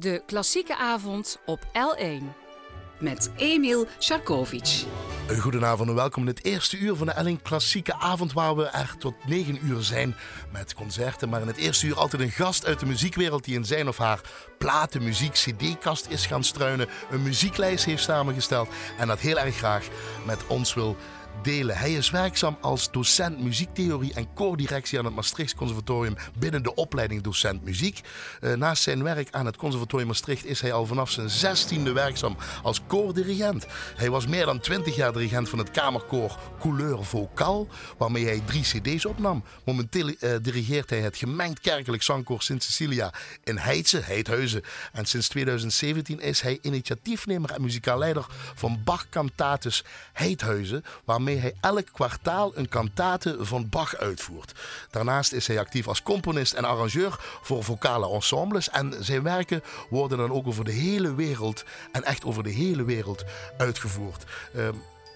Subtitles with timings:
[0.00, 2.22] De klassieke avond op L1.
[2.98, 4.84] met Emil Sharkovic.
[5.38, 8.94] Goedenavond en welkom in het eerste uur van de Elling Klassieke Avond, waar we er
[8.98, 10.16] tot 9 uur zijn
[10.52, 11.28] met concerten.
[11.28, 13.98] Maar in het eerste uur altijd een gast uit de muziekwereld die in zijn of
[13.98, 14.20] haar
[14.58, 18.68] platen, muziek, cd-kast is gaan struinen, een muzieklijst heeft samengesteld
[18.98, 19.88] en dat heel erg graag
[20.26, 20.96] met ons wil
[21.42, 21.76] delen.
[21.76, 27.22] Hij is werkzaam als docent muziektheorie en koordirectie aan het Maastricht Conservatorium binnen de opleiding
[27.22, 28.00] docent muziek.
[28.40, 32.36] Uh, naast zijn werk aan het Conservatorium Maastricht is hij al vanaf zijn zestiende werkzaam
[32.62, 33.66] als koordirigent.
[33.96, 37.68] Hij was meer dan twintig jaar dirigent van het kamerkoor Couleur Vocal,
[37.98, 39.44] waarmee hij drie cd's opnam.
[39.64, 43.12] Momenteel uh, dirigeert hij het gemengd kerkelijk zangkoor Sint Cecilia
[43.44, 44.62] in Heidse, Heidhuizen.
[44.92, 51.54] En sinds 2017 is hij initiatiefnemer en muzikaal leider van Bach Cantatus Heidhuizen, waarmee hij
[51.60, 54.52] elk kwartaal een kantate van Bach uitvoert.
[54.90, 58.70] Daarnaast is hij actief als componist en arrangeur voor vocale ensembles.
[58.70, 62.84] En zijn werken worden dan ook over de hele wereld en echt over de hele
[62.84, 63.24] wereld
[63.58, 64.24] uitgevoerd.
[64.54, 64.68] Uh,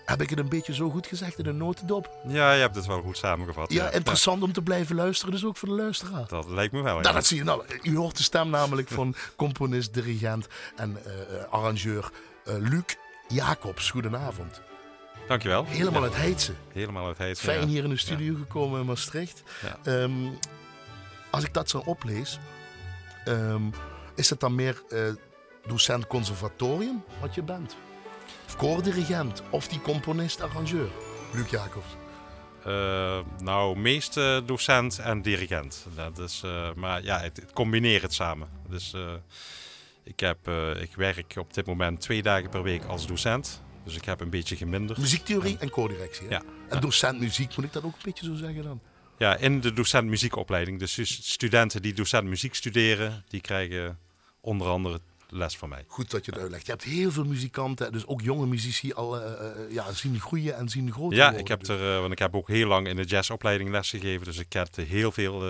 [0.05, 2.11] heb ik het een beetje zo goed gezegd in een notendop?
[2.29, 3.73] Ja, je hebt het wel goed samengevat.
[3.73, 6.27] Ja, interessant om te blijven luisteren, dus ook voor de luisteraar.
[6.29, 6.97] Dat lijkt me wel.
[6.97, 7.03] Ja.
[7.03, 7.45] Nou, dat zie je.
[7.45, 10.47] Nou, u hoort de stem namelijk van componist, dirigent
[10.77, 11.13] en uh,
[11.51, 12.11] arrangeur
[12.49, 12.97] uh, Luc
[13.29, 13.91] Jacobs.
[13.91, 14.61] Goedenavond.
[15.29, 15.65] Dankjewel.
[15.67, 16.53] Helemaal uit Heidse.
[16.73, 17.45] Helemaal uit Heidse.
[17.45, 19.43] Fijn hier in de studio gekomen in Maastricht.
[19.85, 20.39] Um,
[21.31, 22.39] als ik dat zo oplees,
[23.29, 23.71] um,
[24.15, 25.01] is het dan meer uh,
[25.67, 27.77] docent conservatorium wat je bent?
[28.47, 29.43] Of koordirigent?
[29.51, 30.89] Of die componist-arrangeur?
[31.33, 31.87] Luc Jacobs.
[32.67, 35.87] Uh, nou, meest uh, docent en dirigent.
[35.95, 38.49] Dat is, uh, maar ja, het, het combineert het samen.
[38.69, 38.95] Dus
[40.03, 40.49] ik, heb,
[40.81, 43.63] ik werk op dit moment twee dagen per week als docent.
[43.85, 44.99] Dus ik heb een beetje geminderd.
[44.99, 46.29] Muziektheorie en co-directie.
[46.29, 46.43] Ja.
[46.69, 48.81] En docent muziek, moet ik dat ook een beetje zo zeggen dan?
[49.19, 50.79] Ja, in de docent muziekopleiding.
[50.79, 53.99] Dus studenten die docent muziek studeren, die krijgen
[54.41, 55.85] onder andere les van mij.
[55.87, 56.67] Goed dat je het uitlegt.
[56.67, 60.69] Je hebt heel veel muzikanten, dus ook jonge muzici al uh, ja, zien groeien en
[60.69, 61.41] zien groter ja, worden.
[61.41, 64.25] ik heb er, uh, want ik heb ook heel lang in de jazzopleiding lesgegeven.
[64.25, 65.41] Dus ik ken heel veel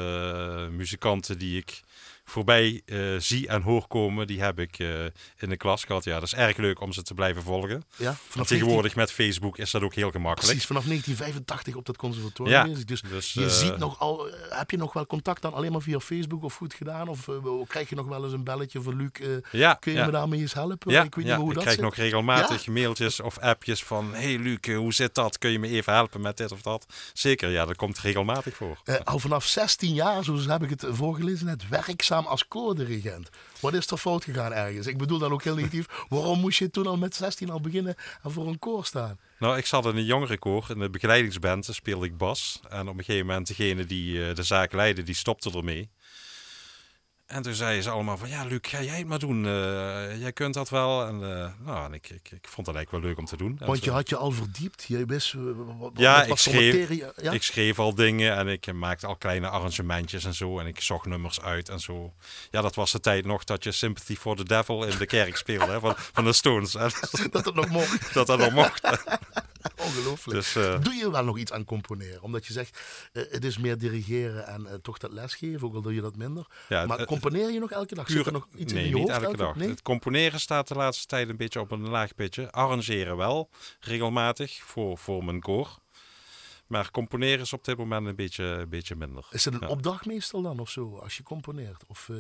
[0.71, 1.83] muzikanten die ik
[2.33, 5.05] voorbij uh, zie en hoor komen, die heb ik uh,
[5.39, 6.05] in de klas gehad.
[6.05, 7.85] Ja, dat is erg leuk om ze te blijven volgen.
[7.97, 9.01] Ja, vanaf tegenwoordig 19...
[9.01, 10.47] met Facebook is dat ook heel gemakkelijk.
[10.47, 12.67] Precies, vanaf 1985 op dat conservatorium.
[12.67, 13.49] Ja, dus, dus je uh...
[13.49, 16.75] ziet nog al, heb je nog wel contact dan alleen maar via Facebook of goed
[16.75, 17.09] gedaan?
[17.09, 17.29] Of
[17.67, 19.41] krijg je nog wel eens een belletje van Luc?
[19.51, 20.07] ja, kun je ja.
[20.07, 20.93] me daarmee eens helpen?
[20.93, 21.85] Ja, ik weet niet hoe ik dat krijg zit.
[21.85, 24.15] nog regelmatig mailtjes of appjes van...
[24.15, 25.39] Hey Luc, hoe zit dat?
[25.39, 26.87] Kun je me even helpen met dit of dat?
[27.13, 28.79] Zeker, ja, dat komt regelmatig voor.
[29.05, 33.29] al vanaf 16 jaar, zo heb ik het voorgelezen net, werkzaam als koordirigent.
[33.61, 34.87] Wat is er fout gegaan ergens?
[34.87, 35.87] Ik bedoel dan ook heel negatief.
[36.09, 39.19] Waarom moest je toen al met 16 al beginnen en voor een koor staan?
[39.39, 40.67] Nou, ik zat in een jongerenkoor.
[40.69, 42.61] In de begeleidingsband speelde ik bas.
[42.69, 45.91] En op een gegeven moment degene die uh, de zaak leidde, die stopte ermee.
[47.33, 49.45] En toen zeiden ze allemaal van, ja Luc, ga jij het maar doen.
[49.45, 51.07] Uh, jij kunt dat wel.
[51.07, 53.59] En, uh, nou, en ik, ik, ik vond dat eigenlijk wel leuk om te doen.
[53.65, 54.85] Want je had je al verdiept?
[54.89, 55.35] Je wist,
[55.79, 56.89] wat, ja, ik schreef,
[57.23, 60.59] ja, ik schreef al dingen en ik maakte al kleine arrangementjes en zo.
[60.59, 62.13] En ik zocht nummers uit en zo.
[62.51, 65.37] Ja, dat was de tijd nog dat je Sympathy for the Devil in de kerk
[65.37, 66.73] speelde hè, van, van de Stones.
[67.31, 68.15] dat het nog mocht.
[68.15, 68.81] dat dat nog mocht.
[69.77, 70.39] Ongelooflijk.
[70.39, 72.23] Dus, uh, doe je wel nog iets aan componeren?
[72.23, 72.79] Omdat je zegt,
[73.13, 76.17] uh, het is meer dirigeren en uh, toch dat lesgeven, ook al doe je dat
[76.17, 76.47] minder.
[76.69, 78.11] Ja, maar componeer je nog elke dag?
[78.11, 79.57] Zit er nog iets nee, in je niet hoofd elke dag.
[79.57, 79.69] Nee?
[79.69, 82.51] Het componeren staat de laatste tijd een beetje op een laag pitje.
[82.51, 83.49] Arrangeren wel,
[83.81, 85.79] regelmatig, voor, voor mijn koor.
[86.67, 89.27] Maar componeren is op dit moment een beetje, een beetje minder.
[89.31, 89.69] Is het een ja.
[89.69, 91.83] opdracht meestal dan of zo, als je componeert?
[91.87, 92.11] Of...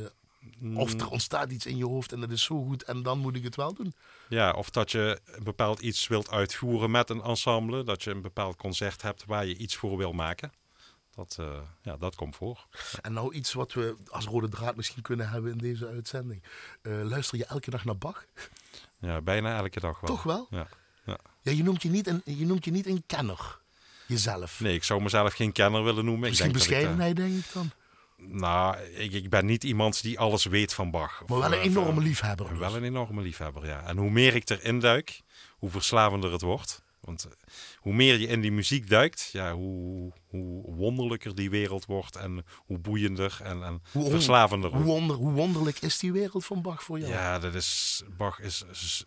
[0.74, 3.36] Of er ontstaat iets in je hoofd en dat is zo goed en dan moet
[3.36, 3.94] ik het wel doen.
[4.28, 7.84] Ja, of dat je een bepaald iets wilt uitvoeren met een ensemble.
[7.84, 10.52] Dat je een bepaald concert hebt waar je iets voor wil maken.
[11.14, 11.46] Dat, uh,
[11.82, 12.66] ja, dat komt voor.
[13.02, 16.42] En nou iets wat we als rode draad misschien kunnen hebben in deze uitzending.
[16.82, 18.24] Uh, luister je elke dag naar Bach?
[18.98, 20.10] Ja, bijna elke dag wel.
[20.10, 20.46] Toch wel?
[20.50, 20.68] Ja.
[21.04, 21.18] ja.
[21.42, 23.60] ja je, noemt je, niet een, je noemt je niet een kenner.
[24.06, 24.60] Jezelf.
[24.60, 26.28] Nee, ik zou mezelf geen kenner willen noemen.
[26.28, 27.70] Misschien ik denk bescheidenheid, ik, denk ik dan.
[28.16, 31.22] Nou, ik, ik, ben niet iemand die alles weet van Bach.
[31.26, 32.48] Maar wel een enorme liefhebber.
[32.48, 32.58] Dus.
[32.58, 33.82] Wel een enorme liefhebber, ja.
[33.82, 35.22] En hoe meer ik erin duik,
[35.58, 36.82] hoe verslavender het wordt.
[37.02, 37.28] Want
[37.76, 42.44] hoe meer je in die muziek duikt, ja, hoe, hoe wonderlijker die wereld wordt en
[42.56, 44.70] hoe boeiender en, en hoe verslavender.
[44.70, 47.12] Hoe, wonder, hoe wonderlijk is die wereld van Bach voor jou?
[47.12, 49.04] Ja, dat is, Bach is, is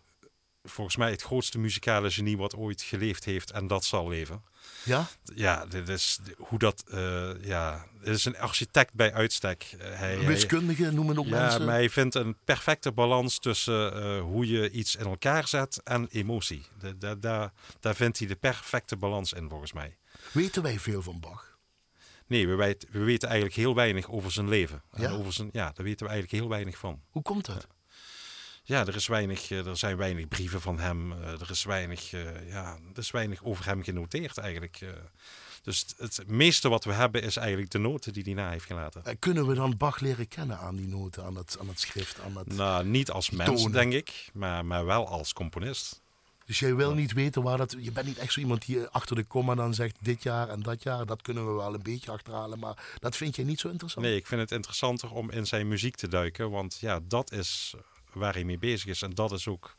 [0.66, 4.44] volgens mij het grootste muzikale genie wat ooit geleefd heeft en dat zal leven.
[4.84, 5.08] Ja?
[5.36, 9.76] Ja, dit is hoe dat, uh, ja, dit is een architect bij uitstek.
[9.78, 11.60] Uh, hij, Wiskundige noemen ook ja, mensen.
[11.60, 15.82] Ja, maar hij vindt een perfecte balans tussen uh, hoe je iets in elkaar zet
[15.84, 16.66] en emotie.
[16.80, 19.98] De, de, de, daar vindt hij de perfecte balans in, volgens mij.
[20.32, 21.58] Weten wij veel van Bach?
[22.28, 24.84] Nee, we, weten, we weten eigenlijk heel weinig over zijn leven.
[24.92, 25.04] Ja?
[25.04, 27.02] En over zijn, ja, daar weten we eigenlijk heel weinig van.
[27.10, 27.68] Hoe komt dat?
[28.68, 31.12] Ja, er, is weinig, eh, er zijn weinig brieven van hem.
[31.12, 34.80] eh, er, is weinig, eh, ja, er is weinig over hem genoteerd eigenlijk.
[35.62, 39.20] dus het, meeste wat we hebben is eigenlijk de noten die hij na heeft gelaten.
[39.20, 42.20] Kunnen we dan Bach leren kennen aan die noten, aan het, aan het schrift?
[42.20, 42.54] Aan het...
[42.54, 43.72] Nou, niet als mens, tonen.
[43.72, 46.04] denk ik, maar, maar wel als componist.
[46.46, 47.76] Dus jij wil niet weten waar dat...
[47.80, 50.62] Je bent niet echt zo iemand die achter de komma dan zegt dit jaar en
[50.62, 51.06] dat jaar.
[51.06, 54.06] Dat kunnen we wel een beetje achterhalen, maar dat vind je niet zo interessant?
[54.06, 57.76] Nee, ik vind het interessanter om in zijn muziek te duiken, want ja, dat is
[58.16, 59.02] waar hij mee bezig is.
[59.02, 59.76] En dat is ook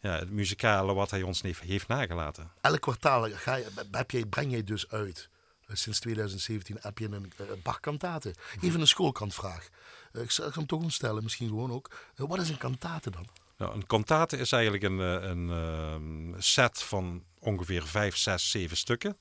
[0.00, 2.50] ja, het muzikale wat hij ons heeft, heeft nagelaten.
[2.60, 5.28] Elk kwartaal ga je, heb breng jij dus uit.
[5.66, 8.34] Eh, Sinds 2017 heb je een uh, Bach-kantate.
[8.60, 9.68] Even een schoolkantvraag.
[10.12, 11.90] Eh, ik zal hem toch ontstellen, misschien gewoon ook.
[12.16, 13.26] Eh, wat is een kantate dan?
[13.62, 18.76] Nou, een kantate is eigenlijk een, eh, een ehm, set van ongeveer vijf, zes, zeven
[18.76, 19.16] stukken.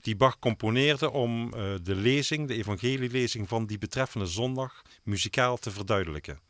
[0.00, 5.70] Die Bach componeerde om eh, de lezing, de evangelielezing van die betreffende zondag muzikaal te
[5.70, 6.40] verduidelijken.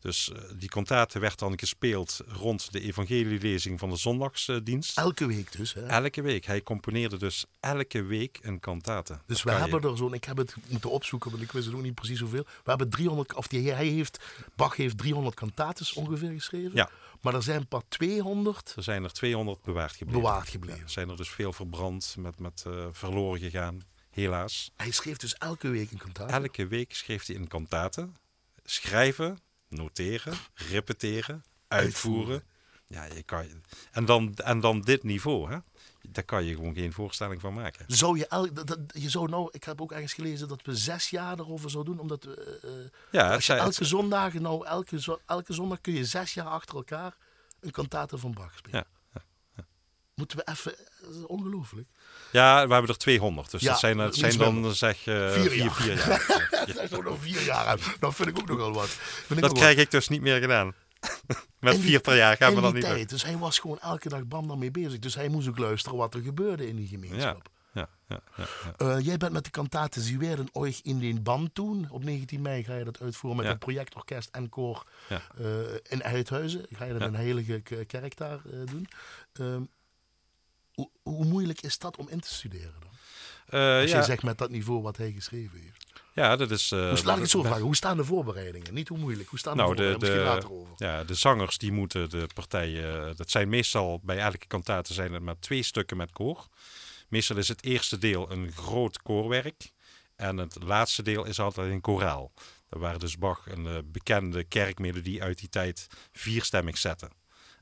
[0.00, 4.98] Dus eh, die kantate werd dan gespeeld rond de evangelielezing van de zondagsdienst.
[4.98, 5.72] Elke week dus.
[5.74, 5.86] Hè?
[5.86, 6.44] Elke week.
[6.44, 9.18] Hij componeerde dus elke week een kantate.
[9.26, 11.66] Dus Dat we hebben je- er zo'n, ik heb het moeten opzoeken, want ik wist
[11.66, 12.42] het ook niet precies hoeveel.
[12.64, 14.24] We hebben 300, of die, hij heeft,
[14.56, 16.70] Bach heeft 300 kantates ongeveer geschreven.
[16.74, 16.90] Ja.
[17.20, 20.20] Maar er zijn pas 200 Er zijn er 200 bewaard gebleven.
[20.22, 20.82] bewaard gebleven.
[20.82, 23.80] Er zijn er dus veel verbrand, met, met eh, verloren gegaan.
[24.10, 24.70] Helaas.
[24.76, 26.32] Hij schreef dus elke week een kantate.
[26.32, 28.08] Elke week schreef hij een kantate.
[28.64, 32.42] Schrijven, noteren, repeteren, uitvoeren.
[32.88, 33.46] Ja, je kan,
[33.90, 35.58] en, dan, en dan dit niveau, hè?
[36.08, 37.84] Daar kan je gewoon geen voorstelling van maken.
[37.88, 40.76] Zou je, el, dat, dat- je zou nou, ik heb ook ergens gelezen dat we
[40.76, 44.66] zes jaar erover zouden doen, omdat we, eh, eh, Ja, als je elke zondag, nou
[44.66, 47.16] elke, elke zondag kun je zes jaar achter elkaar
[47.60, 48.86] een kantate van Bach spelen.
[49.14, 49.22] Ja,
[50.14, 50.74] Moeten we even,
[51.26, 51.88] ongelooflijk.
[52.32, 53.50] Ja, we hebben er 200.
[53.50, 55.70] Dus Ja, dat zijn, dat zijn dan zeg eh, Vier vier, jaar.
[55.74, 56.74] vier jaar.
[56.74, 57.96] Dat ook nog vier jaar.
[58.00, 58.88] Dat vind ik ook nogal wat.
[58.88, 60.74] Vind Dat krijg ik dus niet meer gedaan.
[61.60, 62.94] Met die- vier per jaar gaan we dat niet tijd.
[62.96, 63.06] meer.
[63.06, 64.98] Dus hij was gewoon elke dag bam daarmee bezig.
[64.98, 67.48] Dus hij moest ook luisteren wat er gebeurde in die gemeenschap.
[67.72, 68.44] ja, ja, ja,
[68.76, 68.94] ja.
[68.96, 71.86] Eh, jij bent met de kantate Sie werden euch in den band doen.
[71.90, 75.18] Op 19 mei ga je dat uitvoeren met het projectorkest en koor eh,
[75.88, 76.66] in Uithuizen.
[76.72, 78.86] Ga je dat in een heilige kerk daar doen.
[79.32, 79.62] Ehm,
[80.76, 82.90] hoe, hoe moeilijk is dat om in te studeren dan?
[83.60, 85.86] Eh, Als ja, jij zegt met dat niveau wat hij geschreven heeft.
[86.14, 86.72] ja, dat is...
[86.72, 87.62] eh, Dus laat ik het zo vragen.
[87.62, 88.74] Hoe staan de voorbereidingen?
[88.74, 89.28] Niet hoe moeilijk.
[89.28, 90.24] Hoe staan Nou, de voorbereidingen?
[90.24, 90.86] Misschien de, later over.
[90.98, 93.16] ja, de zangers die moeten de partijen.
[93.16, 96.46] Dat zijn meestal bij elke kantate zijn het maar twee stukken met koor.
[97.08, 99.72] Meestal is het eerste deel een groot koorwerk.
[100.16, 102.32] En het laatste deel is altijd een koraal.
[102.68, 107.10] Daar waren dus Bach een eh, bekende kerkmelodie uit die tijd vierstemmig zetten.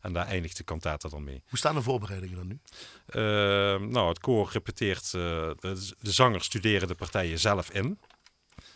[0.04, 1.42] En daar eindigt de kantate dan mee.
[1.48, 2.60] Hoe staan de voorbereidingen dan nu?
[3.06, 7.98] Eh, nou, het koor repeteert, eh, de, de zangers studeren de partijen zelf in.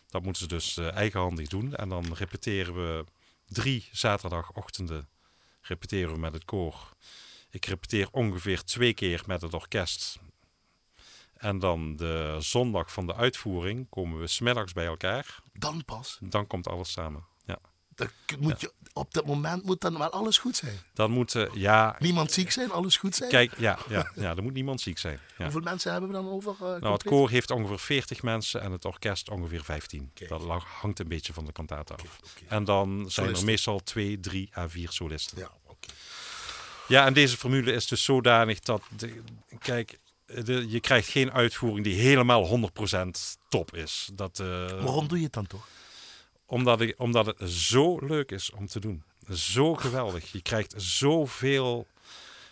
[0.06, 1.74] Dat moeten ze dus eh, eigenhandig doen.
[1.74, 3.04] En dan repeteren we
[3.46, 5.08] drie zaterdagochtenden
[5.60, 6.92] repeteren we met het koor.
[7.50, 10.18] Ik repeteer ongeveer twee keer met het orkest.
[11.34, 15.42] En dan de zondag van de uitvoering komen we smiddags bij elkaar.
[15.52, 16.18] Dan pas.
[16.20, 17.24] Dan komt alles samen.
[17.98, 18.06] Ja.
[18.26, 20.78] K- moet je, op dat moment moet dan wel alles goed zijn.
[20.94, 23.30] Dan moeten, ja, Niemand ziek zijn, alles goed zijn.
[23.30, 25.20] kijk, ja, ja, ja, er moet niemand ziek zijn.
[25.38, 25.42] Ja.
[25.44, 26.52] Hoeveel mensen hebben we dan over?
[26.60, 30.10] eh, Nou, het koor heeft ongeveer 40 mensen en het orkest ongeveer 15.
[30.14, 30.28] Kijk.
[30.30, 30.42] Dat
[30.80, 32.20] hangt een beetje van de kantate af.
[32.48, 35.38] En dan zijn er meestal 2, 3 à 4 solisten.
[35.38, 35.50] Ja.
[36.88, 37.06] Ja, oké.
[37.06, 38.82] en deze formule is dus zodanig dat...
[38.96, 39.22] De,
[39.58, 43.08] kijk, de, je krijgt geen uitvoering die helemaal 100%
[43.48, 44.08] top is.
[44.12, 44.46] Dat, eh,
[44.82, 45.66] Waarom doe je het dan toch?
[46.50, 49.02] Omdat, ik, omdat het zo leuk is om te doen.
[49.32, 50.32] Zo geweldig.
[50.32, 51.86] Je krijgt zoveel...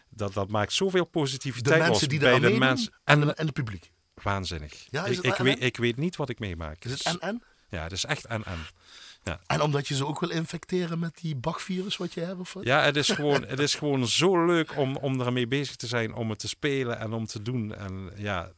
[0.09, 2.93] Dat, dat maakt zoveel De positiviteit los mensen die bij de mensen.
[3.05, 3.91] en, En de- en het publiek.
[4.23, 4.87] waanzinnig.
[4.91, 6.85] Ja, ik, ik, weet, ik weet niet wat ik meemaak.
[6.85, 7.43] Is het en en?
[7.69, 8.59] Ja, het is echt en en.
[9.47, 12.65] En omdat je ze ook wil infecteren met die bakvirus wat je hebt of wat?
[12.65, 16.15] Ja, het is gewoon, het is gewoon zo leuk om, om daarmee bezig te zijn,
[16.15, 17.75] om het te spelen en om te doen.
[17.75, 18.51] En, ja,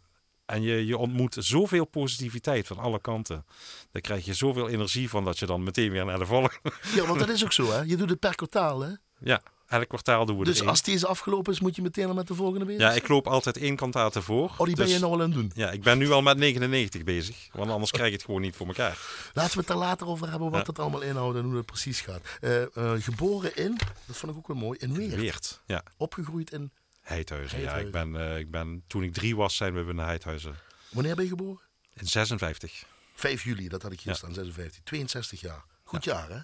[0.49, 3.45] en je, je ontmoet zoveel positiviteit van alle kanten.
[3.93, 6.61] Daar krijg je zoveel energie van dat je dan meteen weer naar de volgende...
[6.97, 7.81] Ja, want dat is ook zo hè.
[7.81, 8.91] Je doet het per kwartaal hè.
[9.21, 12.27] Ja, elk kwartaal doen we Dus als deze afgelopen is moet je meteen al met
[12.27, 14.51] de volgende bezig Ja, ik loop altijd één kantate voor.
[14.57, 15.51] Oh, die ben Dus- je nou al aan het doen.
[15.55, 17.49] Ja, ik ben nu al met 99 bezig.
[17.53, 18.99] Want anders krijg ik het gewoon niet voor elkaar.
[19.33, 20.67] Laten we het er later over hebben wat Ja.
[20.67, 22.21] het allemaal inhoudt en hoe dat precies gaat.
[22.41, 23.77] Eh, eh, geboren in,
[24.07, 25.15] dat vond ik ook wel mooi, in Weert.
[25.15, 25.83] Weert, ja.
[25.97, 26.73] Opgegroeid in,
[27.09, 27.61] Heidhuizen.
[27.61, 30.55] Ja, ik ben, eh, ik ben, toen ik drie was, zijn we naar Heidhuizen.
[30.91, 31.61] wanneer ben je geboren?
[31.95, 32.85] In 56.
[33.15, 34.19] 5 juli, dat had ik hier Ja.
[34.19, 34.81] staan, 56.
[34.85, 35.65] 62 jaar.
[35.85, 36.39] Goed jaar hè?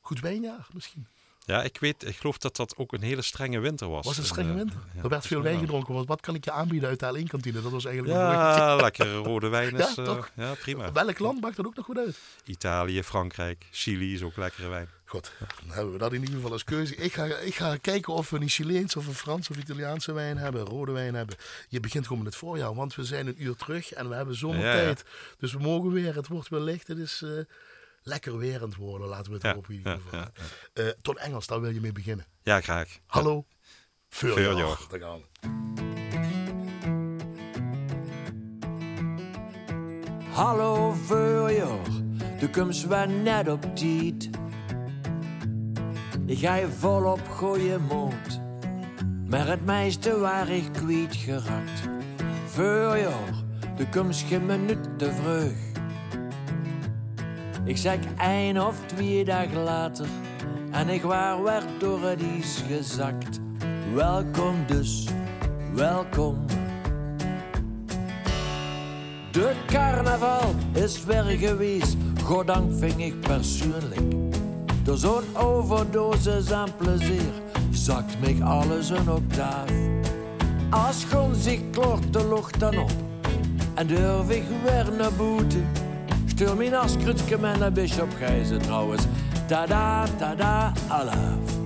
[0.00, 1.06] Goed wijnjaar misschien.
[1.44, 4.04] Ja, ik weet, ik geloof dat dat ook een hele strenge winter was.
[4.06, 4.80] Was een En, strenge eh, winter?
[5.02, 5.94] er werd veel wijn gedronken.
[5.94, 7.62] Want wat kan ik je aanbieden uit de L1-kantine?
[7.62, 8.16] Dat was eigenlijk.
[8.18, 10.30] Ja, lekkere rode wijn is, Ja, eh, toch?
[10.36, 10.92] ja, prima.
[10.92, 12.18] Welk land maakt dat ook nog goed uit?
[12.44, 14.88] Italië, Frankrijk, Chili is ook lekkere wijn.
[15.12, 16.94] Goed, dan hebben we dat in ieder geval als keuze.
[16.96, 20.36] Ik ga, ik ga kijken of we een Chileens of een Frans of Italiaanse wijn
[20.38, 21.36] hebben, rode wijn hebben.
[21.68, 24.36] Je begint gewoon met het voorjaar, want we zijn een uur terug en we hebben
[24.36, 25.04] zomertijd.
[25.38, 27.30] Dus we mogen weer, het wordt wel licht, het is uh,
[28.02, 30.18] lekker weer aan het worden, laten we het Ja, hopen in ieder ja, geval.
[30.20, 30.30] ja,
[30.72, 32.26] Eh, Ton Engels, daar wil je mee beginnen.
[32.42, 32.98] Ja, graag.
[33.06, 33.44] Hallo.
[34.08, 34.78] Voorjaar.
[34.90, 35.50] Daar gaan we.
[40.32, 41.84] Hallo voorjaar,
[42.40, 44.30] de komst wel net op tijd.
[46.26, 48.40] Ik ga je volop gooien mond,
[49.26, 51.88] maar het meeste waar ik kwijt geraakt.
[52.46, 53.34] Voorjaar,
[53.76, 55.82] de komst geen minuut te vroeg.
[57.64, 60.06] Ik zeg één of twee dagen later,
[60.70, 63.40] en ik waar werd door het ijs gezakt.
[63.94, 65.06] Welkom dus,
[65.74, 66.44] welkom.
[69.32, 74.31] De carnaval is weer geweest, goddank ving ik persoonlijk.
[74.82, 77.32] Door zo'n overdosis aan plezier
[77.70, 79.70] zakt mij alles een octaaf.
[80.70, 82.90] Als gewoon zich kloort de lucht dan op
[83.74, 85.66] en durf ik weer naar buiten.
[86.26, 89.02] Stuur mijn askrutje met een bisschop Gijzen trouwens.
[89.46, 91.60] Tada, tada, alaaf.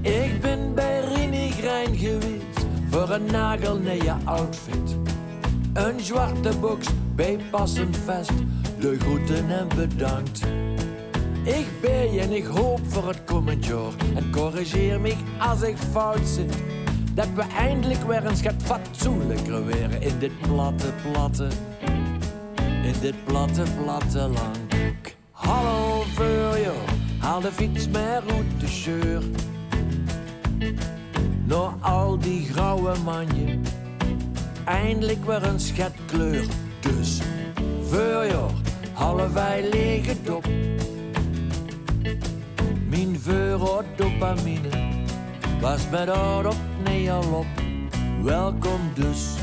[0.00, 4.96] Ik ben bij Rini Grijn geweest voor een nagelnije outfit.
[5.72, 8.32] Een zwarte box bij passend vest,
[8.80, 10.40] de groeten en bedankt.
[11.48, 15.76] Ik ben je en ik hoop voor het komend jaar en corrigeer me als ik
[15.76, 16.54] fout zit.
[17.14, 21.48] Dat we eindelijk weer eens gaat fatsoenlijker weer in dit platte, platte,
[22.82, 24.58] in dit platte, platte land.
[25.30, 26.58] Hallo voor
[27.18, 29.18] haal de fiets maar uit de.
[31.46, 33.58] Door al die grauwe manje
[34.64, 36.46] eindelijk weer een schetkleur.
[36.80, 37.20] Dus
[37.82, 38.50] voorjaar,
[38.92, 40.46] halen wij lege dop.
[42.88, 44.68] Mijn voorraad dopamine
[45.60, 47.46] was met haar op neer op.
[48.22, 49.34] Welkom dus,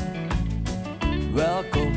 [1.34, 1.92] welkom.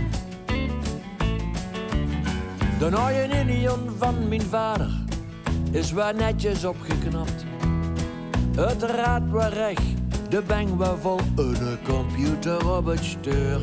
[2.80, 4.90] De nieuwe Indian van mijn vader
[5.72, 7.46] is wel netjes opgeknapt.
[8.56, 9.82] Het raad waar recht,
[10.30, 13.60] de bank waar vol een computer op het stuur.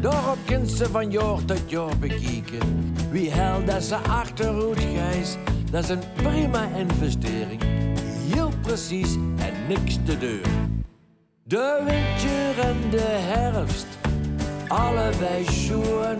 [0.00, 2.92] Daarop kind ze van jaar tot jaar bekijken.
[3.10, 5.36] Wie hel dat ze achterhoed gijs,
[5.70, 7.62] dat is een prima investering.
[8.32, 10.46] Heel precies en niks te deur.
[11.42, 13.86] De winter en de herfst,
[14.68, 16.18] allebei schoen.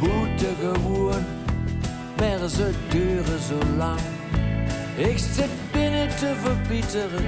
[0.00, 1.24] Boete gewoon,
[2.16, 4.00] maar ze duren zo lang.
[4.96, 7.24] Ik zit binnen te verpieteren,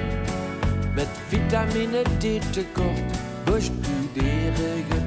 [0.95, 3.11] met vitamine D tekort,
[3.43, 5.04] bestuderig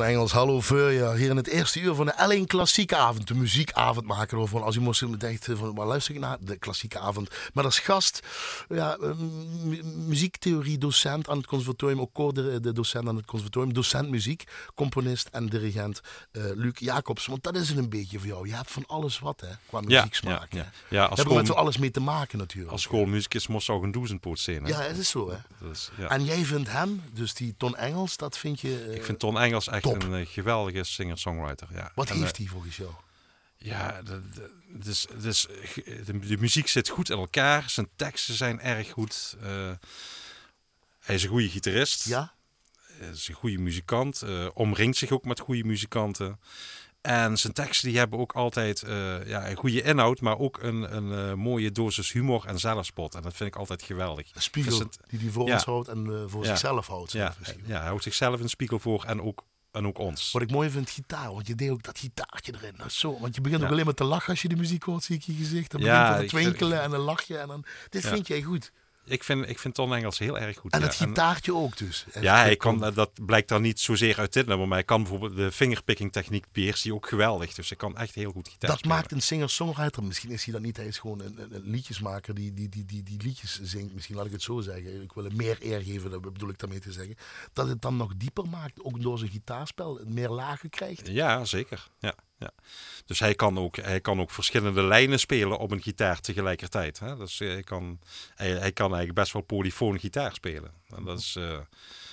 [0.00, 1.14] Engels, hallo Voorjaar.
[1.16, 3.26] Hier in het eerste uur van de L1 Klassieke Avond.
[3.28, 4.62] De muziekavond maken we ervan.
[4.62, 6.36] Als u moest denkt van, waar luister ik naar?
[6.40, 7.30] De Klassieke Avond.
[7.52, 8.20] Maar als gast,
[8.68, 8.96] ja,
[10.06, 12.00] muziektheorie-docent aan het conservatorium.
[12.00, 13.72] Ook koor de, de docent aan het conservatorium.
[13.74, 16.00] Docent muziek, componist en dirigent
[16.32, 17.26] eh, Luc Jacobs.
[17.26, 18.48] Want dat is het een beetje voor jou.
[18.48, 20.52] Je hebt van alles wat, hè, qua Ja, muzieksmaak.
[20.52, 20.70] ja, ja.
[20.88, 22.72] Ja, Daar als hebben met alles mee te maken natuurlijk.
[22.72, 24.62] als schoolmuzikus moest ook een duizendpoot zijn.
[24.64, 24.68] hè.
[24.68, 25.36] Ja, het is zo, hè.
[25.68, 26.08] Dus, ja.
[26.08, 28.84] En jij vindt hem, dus die Ton Engels, dat vind je...
[28.88, 30.02] eh, ik vind Ton Engels echt top.
[30.02, 31.68] een eh, geweldige singer-songwriter.
[31.72, 31.92] Ja.
[31.94, 32.90] Wat En, heeft eh, hij volgens jou?
[33.56, 34.50] Ja, de, de,
[36.04, 37.70] de, de muziek zit goed in elkaar.
[37.70, 39.36] Zijn teksten zijn erg goed.
[39.42, 39.70] Eh,
[40.98, 42.04] hij is een goede gitarist.
[42.04, 42.32] Ja?
[43.12, 44.22] is een goede muzikant.
[44.22, 46.40] eh, omringt zich ook met goede muzikanten.
[47.00, 50.96] En zijn teksten die hebben ook altijd eh, ja, een goede inhoud, maar ook een,
[50.96, 53.14] een eh, mooie dosis humor en zelfspot.
[53.14, 54.30] En dat vind ik altijd geweldig.
[54.34, 55.54] Een spiegel Dus het- die hij voor ja.
[55.54, 56.48] ons houdt en eh, voor Ja.
[56.48, 57.12] zichzelf houdt.
[57.12, 57.34] Ja,
[57.66, 59.44] ja, hij houdt zichzelf een spiegel voor en ook,
[59.78, 60.32] en ook ons.
[60.32, 61.32] Wat ik mooi vind, gitaar.
[61.32, 62.90] Want je deed ook dat gitaartje erin.
[62.90, 63.66] Zo, want je begint Ja.
[63.66, 65.70] ook alleen maar te lachen als je de muziek hoort, zie ik je gezicht.
[65.70, 67.38] Dan begint het te twinkelen en dan lach je.
[67.38, 68.72] En dan, dit vind jij goed.
[69.08, 70.72] Ik vind, ik vind Ton Engels heel erg goed.
[70.72, 70.86] En ja.
[70.86, 72.06] het gitaartje ook dus.
[72.20, 75.36] Ja, hij kan, dat blijkt dan niet zozeer uit dit nummer, maar hij kan bijvoorbeeld
[75.36, 77.54] de fingerpicking techniek beheerst hij ook geweldig.
[77.54, 78.96] Dus hij kan echt heel goed gitaar Dat spelen.
[78.96, 80.04] maakt een singer-songwriter.
[80.04, 80.76] Misschien is hij dat niet.
[80.76, 83.94] Hij is gewoon een, een, een liedjesmaker die, die, die, die, die liedjes zingt.
[83.94, 85.02] Misschien laat ik het zo zeggen.
[85.02, 87.16] Ik wil hem meer eer geven, dat bedoel ik daarmee te zeggen.
[87.52, 90.00] Dat het dan nog dieper maakt, ook door zijn gitaarspel.
[90.06, 91.06] Meer lagen krijgt.
[91.06, 91.88] Ja, zeker.
[91.98, 92.50] Ja, ja.
[93.06, 96.98] Dus hij kan, ook, hij kan ook verschillende lijnen spelen op een gitaar tegelijkertijd.
[96.98, 97.16] Hè?
[97.16, 97.98] Dus hij, kan,
[98.34, 100.72] hij, hij kan eigenlijk best wel polyfoon gitaar spelen.
[100.96, 101.58] En dat, is, eh,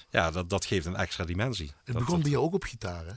[0.09, 1.67] ja, dat, dat geeft een extra dimensie.
[1.67, 3.13] Het Dat- begon dat- bij jou ook op gitaar, hè?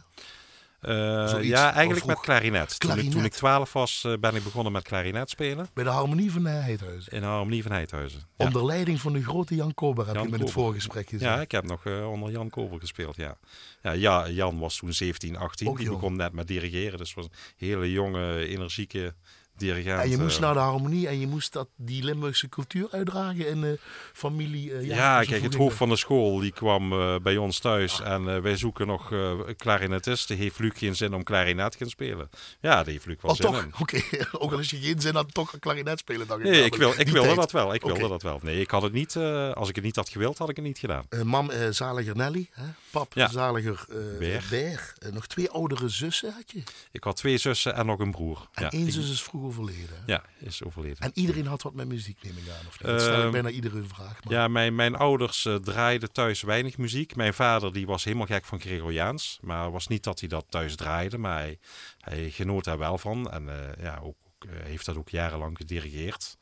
[0.80, 2.80] Eh, ja, eigenlijk met klarinet.
[2.80, 3.32] Toen, ik, toen ik Klarinet.
[3.32, 5.68] 12 was, eh, ben ik begonnen met klarinet spelen.
[5.74, 7.12] Bij de Harmonie van de Heidhuizen.
[7.12, 8.20] In de Harmonie van Heidhuizen.
[8.36, 8.46] Ja.
[8.46, 10.62] Onder leiding van de grote Jan Kober, heb Jan je met het Kober.
[10.64, 11.34] voorgesprek gezegd.
[11.34, 13.36] Ja, ik heb nog eh, onder Jan Kober gespeeld, ja.
[13.82, 14.28] Ja, ja.
[14.28, 15.68] Jan was toen 17, 18.
[15.68, 15.98] Ook Die jong.
[16.00, 16.98] begon net met dirigeren.
[16.98, 19.14] Dus was een hele jonge, energieke
[19.58, 20.02] dirigent.
[20.02, 20.42] En je moest eh.
[20.42, 23.78] naar de harmonie en je moest dat, die Limburgse cultuur uitdragen in de
[24.12, 24.72] familie.
[24.74, 28.00] eh, Ja, of kijk, het hoofd van de school die kwam eh, bij ons thuis
[28.00, 30.36] en eh, wij zoeken nog eh klarinetisten.
[30.36, 32.30] Heeft Luc geen zin om klarinet te gaan spelen?
[32.60, 33.66] Ja, daar heeft Luc wel Oh, zin toch?
[33.82, 34.00] Oké,
[34.32, 36.26] ook al als je geen zin had, toch een klarinet spelen.
[36.42, 37.36] Nee, ik, wil, ik Die wilde tijd.
[37.40, 37.74] dat wel.
[37.74, 38.40] Ik wilde dat wel.
[38.42, 39.16] Nee, ik had het niet.
[39.16, 41.04] eh, als ik het niet had gewild, had ik het niet gedaan.
[41.08, 42.48] Eh, mam, eh, zaliger Nelly.
[42.52, 42.64] Hè?
[42.90, 43.28] Pap, Ja.
[43.28, 44.44] zaliger eh Beer.
[44.50, 44.92] Beer.
[44.98, 46.62] Eh, nog twee oudere zussen had je.
[46.92, 48.48] Ik had twee zussen en nog een broer.
[48.52, 49.96] En ja, één zus is vroeg overleden.
[49.96, 50.12] hè?
[50.12, 50.98] Ja, is overleden.
[50.98, 52.66] En iedereen had wat met muziek, neem ik aan.
[52.66, 52.88] Of niet?
[52.88, 54.24] Dat stel ik Ehm, bijna iedere vraag.
[54.24, 57.16] Maar Ja, mijn, mijn ouders eh, draaiden thuis weinig muziek.
[57.16, 59.38] Mijn vader die was helemaal gek van Gregoriaans.
[59.42, 61.18] Maar het was niet dat hij dat thuis draaide.
[61.18, 61.58] Maar hij,
[61.98, 63.30] hij genoot daar wel van.
[63.30, 66.36] En eh, ja, ook, ook, eh, heeft dat ook jarenlang gedirigeerd.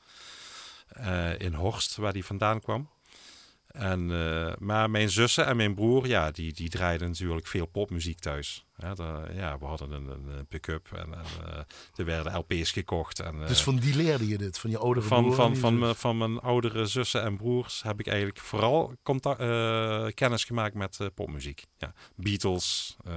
[1.39, 2.91] In Horst, waar hij vandaan kwam.
[3.67, 4.07] En,
[4.59, 8.66] maar mijn zussen en mijn broer, ja, die, die draaiden natuurlijk veel popmuziek thuis.
[8.79, 8.95] Ja,
[9.33, 11.59] ja, we hadden een, een, pick-up en, en eh,
[11.97, 13.21] er werden LP's gekocht.
[13.21, 15.95] En, eh, dus van die leerde je dit, van je oudere van, broer van, van,
[15.97, 21.01] van mijn oudere zussen en broers heb ik eigenlijk vooral contact, eh, kennis gemaakt met
[21.01, 21.67] eh, popmuziek.
[21.77, 21.93] Ja.
[22.15, 23.13] Beatles, eh,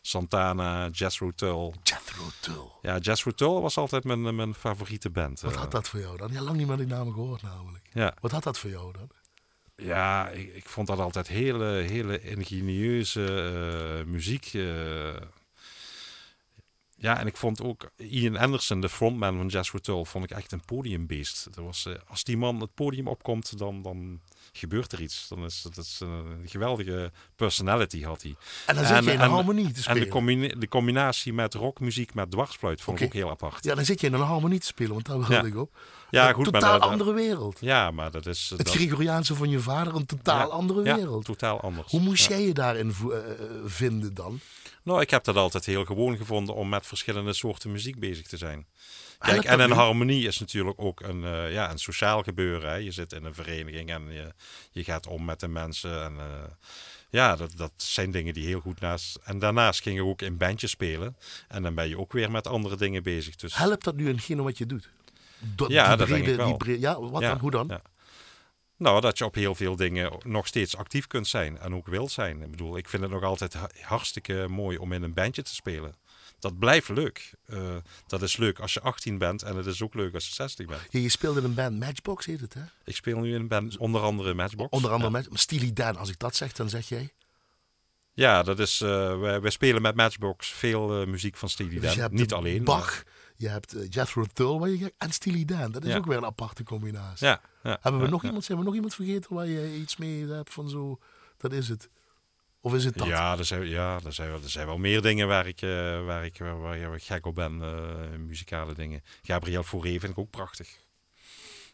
[0.00, 1.72] Santana, Jethro Tull.
[1.82, 2.70] Jethro Tull.
[2.82, 5.40] Ja, Jethro Tull was altijd mijn, mijn favoriete band.
[5.40, 5.58] Wat eh.
[5.58, 6.32] had dat voor jou dan?
[6.32, 7.88] Ja, lang niet meer die naam gehoord namelijk.
[7.92, 9.10] ja, Wat had dat voor jou dan?
[9.82, 13.24] Ja ik, ik vond dat altijd hele, hele ingenieuze
[14.00, 14.50] eh, muziek.
[14.54, 15.14] eh.
[16.96, 20.52] ja, en ik vond ook Ian Anderson, de frontman van Jethro Tull, vond ik echt
[20.52, 21.44] een podiumbeest.
[21.54, 24.20] Dat was, eh, als die man het podium opkomt, dan, dan
[24.52, 25.28] gebeurt er iets.
[25.28, 28.34] Dan is dat is een geweldige personality had hij.
[28.66, 30.02] En dan zit En- je in een en- harmonie te En spelen.
[30.02, 33.64] de, combina- de combinatie met rockmuziek met dwarsfluit vond ik ook heel apart.
[33.64, 35.42] Ja, dan zit je in een harmonie te spelen, want daar wilde Ja.
[35.42, 35.76] ik op.
[36.10, 37.58] Ja, Een goed, maar totaal andere wereld.
[37.60, 38.50] Ja, maar dat is...
[38.56, 41.24] Het dat- Gregoriaanse van je vader, een totaal ja, andere ja, wereld.
[41.24, 41.90] totaal anders.
[41.90, 42.36] Hoe moest Ja.
[42.36, 43.18] jij je daarin eh,
[43.64, 44.40] vinden dan?
[44.82, 48.36] Nou, ik heb dat altijd heel gewoon gevonden om met verschillende soorten muziek bezig te
[48.36, 48.66] zijn.
[49.18, 52.70] Kijk, Helpt en een harmonie is natuurlijk ook een, eh, ja, een sociaal gebeuren.
[52.70, 52.74] Hè.
[52.76, 54.32] Je zit in een vereniging en je,
[54.70, 56.02] je gaat om met de mensen.
[56.04, 56.26] En, eh,
[57.10, 59.18] ja, dat, dat zijn dingen die heel goed naast.
[59.24, 61.16] En daarnaast ging je ook in bandjes spelen.
[61.48, 63.36] En dan ben je ook weer met andere dingen bezig.
[63.36, 64.88] Dus, Helpt dat nu in wat je doet?
[65.68, 66.46] Ja, die dat denk brede- ik wel.
[66.46, 67.38] die brede- ja, wat Ja, dan?
[67.38, 67.66] Hoe dan?
[67.68, 67.82] ja.
[68.76, 72.08] Nou, dat je op heel veel dingen nog steeds actief kunt zijn en ook wil
[72.08, 72.42] zijn.
[72.42, 75.54] Ik bedoel, ik vind het nog altijd ha- hartstikke mooi om in een bandje te
[75.54, 75.94] spelen.
[76.38, 77.32] Dat blijft leuk.
[77.46, 80.32] Eh, dat is leuk als je 18 bent en het is ook leuk als je
[80.34, 80.80] 60 bent.
[80.90, 82.60] Ja, je speelde in een band, Matchbox heet het hè?
[82.84, 84.70] Ik speel nu in een band, onder andere Matchbox.
[84.70, 87.12] Onder andere Ja, Match- maar Steely Dan, als ik dat zeg, dan zeg jij...
[88.12, 91.82] ja dat is, eh, wij, wij spelen met Matchbox veel eh, muziek van Steely Dus
[91.82, 91.94] Dan.
[91.94, 92.64] je hebt Niet alleen.
[92.64, 93.02] Bach,
[93.38, 95.72] je hebt eh, Jethro Tull waar je, en Steely Dan.
[95.72, 95.96] Dat is Ja.
[95.96, 97.26] ook weer een aparte combinatie.
[97.26, 100.26] Ja, ja, Hebben we nog iemand, zijn we nog iemand vergeten waar je iets mee
[100.26, 100.98] hebt van zo...
[101.36, 101.88] Dat is het.
[102.60, 103.06] Of is het dat?
[103.06, 105.68] Ja, er zijn, ja er, zijn, wel- er zijn wel meer dingen waar ik, eh,
[106.04, 107.62] waar ik, waar, waar ik gek op ben.
[107.62, 109.02] eh, muzikale dingen.
[109.22, 110.68] Gabriel Fauré vind ik ook prachtig.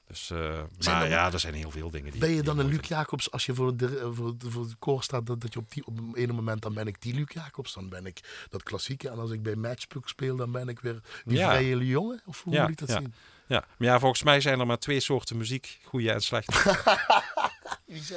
[0.07, 2.67] Dus, eh, Zijn maar ja, er zijn heel veel dingen die Ben je dan een
[2.67, 2.89] Luc.
[2.89, 5.87] Jacobs, als je voor, de, voor, voor het koor staat, dat, dat je op, die,
[5.87, 9.09] op een ene moment, dan ben ik die Luc Jacobs, dan ben ik dat klassieke.
[9.09, 11.49] En als ik bij Matchbook speel, dan ben ik weer die Ja.
[11.51, 12.23] vrije jongen?
[12.27, 12.99] Of hoe Ja, moet ik dat ja.
[12.99, 13.15] zien?
[13.47, 16.53] Ja, maar ja, volgens mij zijn er maar twee soorten muziek, goede en slechte.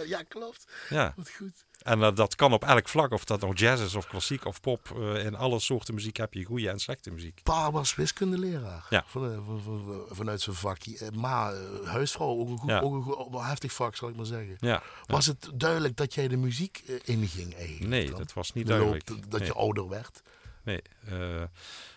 [0.08, 0.68] Ja, klopt.
[0.90, 1.14] Ja.
[1.16, 1.66] Wat goed.
[1.78, 4.62] En dat dat kan op elk vlak, of dat nou jazz is of klassiek of
[4.62, 4.92] pop.
[5.00, 7.40] eh, in alle soorten muziek heb je goede en slechte muziek.
[7.44, 8.86] Pa was wiskundeleraar.
[8.90, 9.04] Ja.
[9.08, 10.98] Van, eh, van- van- vanuit zijn vakje.
[10.98, 12.80] Eh, Ma, eh, huisvrouw, ook een, goed, Ja.
[12.80, 14.56] ook een goed- heftig vak, zal ik maar zeggen.
[14.60, 14.84] Ja.
[15.06, 17.90] Was het duidelijk dat jij de muziek eh, inging eigenlijk?
[17.90, 18.18] Nee, dan?
[18.20, 19.30] dat was niet loop duidelijk.
[19.32, 19.48] dat- Nee.
[19.50, 20.22] je ouder werd?
[20.64, 20.82] Nee.
[21.06, 21.44] eh,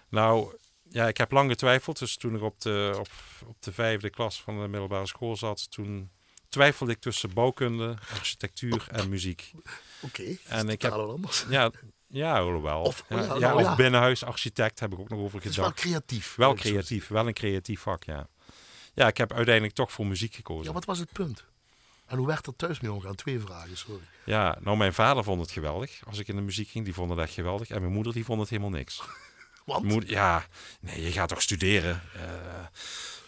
[0.09, 0.57] nou,
[0.91, 1.99] ja, ik heb lang getwijfeld.
[1.99, 3.09] Dus toen ik op de, op,
[3.47, 6.11] op de vijfde klas van de middelbare school zat, toen
[6.51, 9.53] twijfelde ik tussen bouwkunde, architectuur en muziek.
[10.01, 11.45] Oké, En ik totaal heb- anders.
[11.49, 11.71] Ja,
[12.07, 12.81] ja hoewel.
[12.81, 15.73] Of- ja, ja, ja, nou of binnenhuisarchitect heb ik ook nog over Het is wel
[15.73, 16.35] creatief.
[16.35, 18.29] Wel ik zo creatief, wel een creatief vak, ja.
[18.95, 20.65] Ja, ik heb uiteindelijk toch voor muziek gekozen.
[20.65, 21.45] Ja, wat was het punt?
[22.07, 23.15] En hoe werd er thuis mee omgaan?
[23.15, 24.03] Twee vragen, sorry.
[24.25, 26.85] Ja, nou mijn vader vond het geweldig als ik in de muziek ging.
[26.85, 27.69] Die vond het echt geweldig.
[27.71, 29.03] En mijn moeder die vond het helemaal niks.
[29.71, 29.85] Want?
[29.85, 30.47] Moed- ja,
[30.81, 32.03] nee, je gaat toch studeren.
[32.15, 32.21] Eh,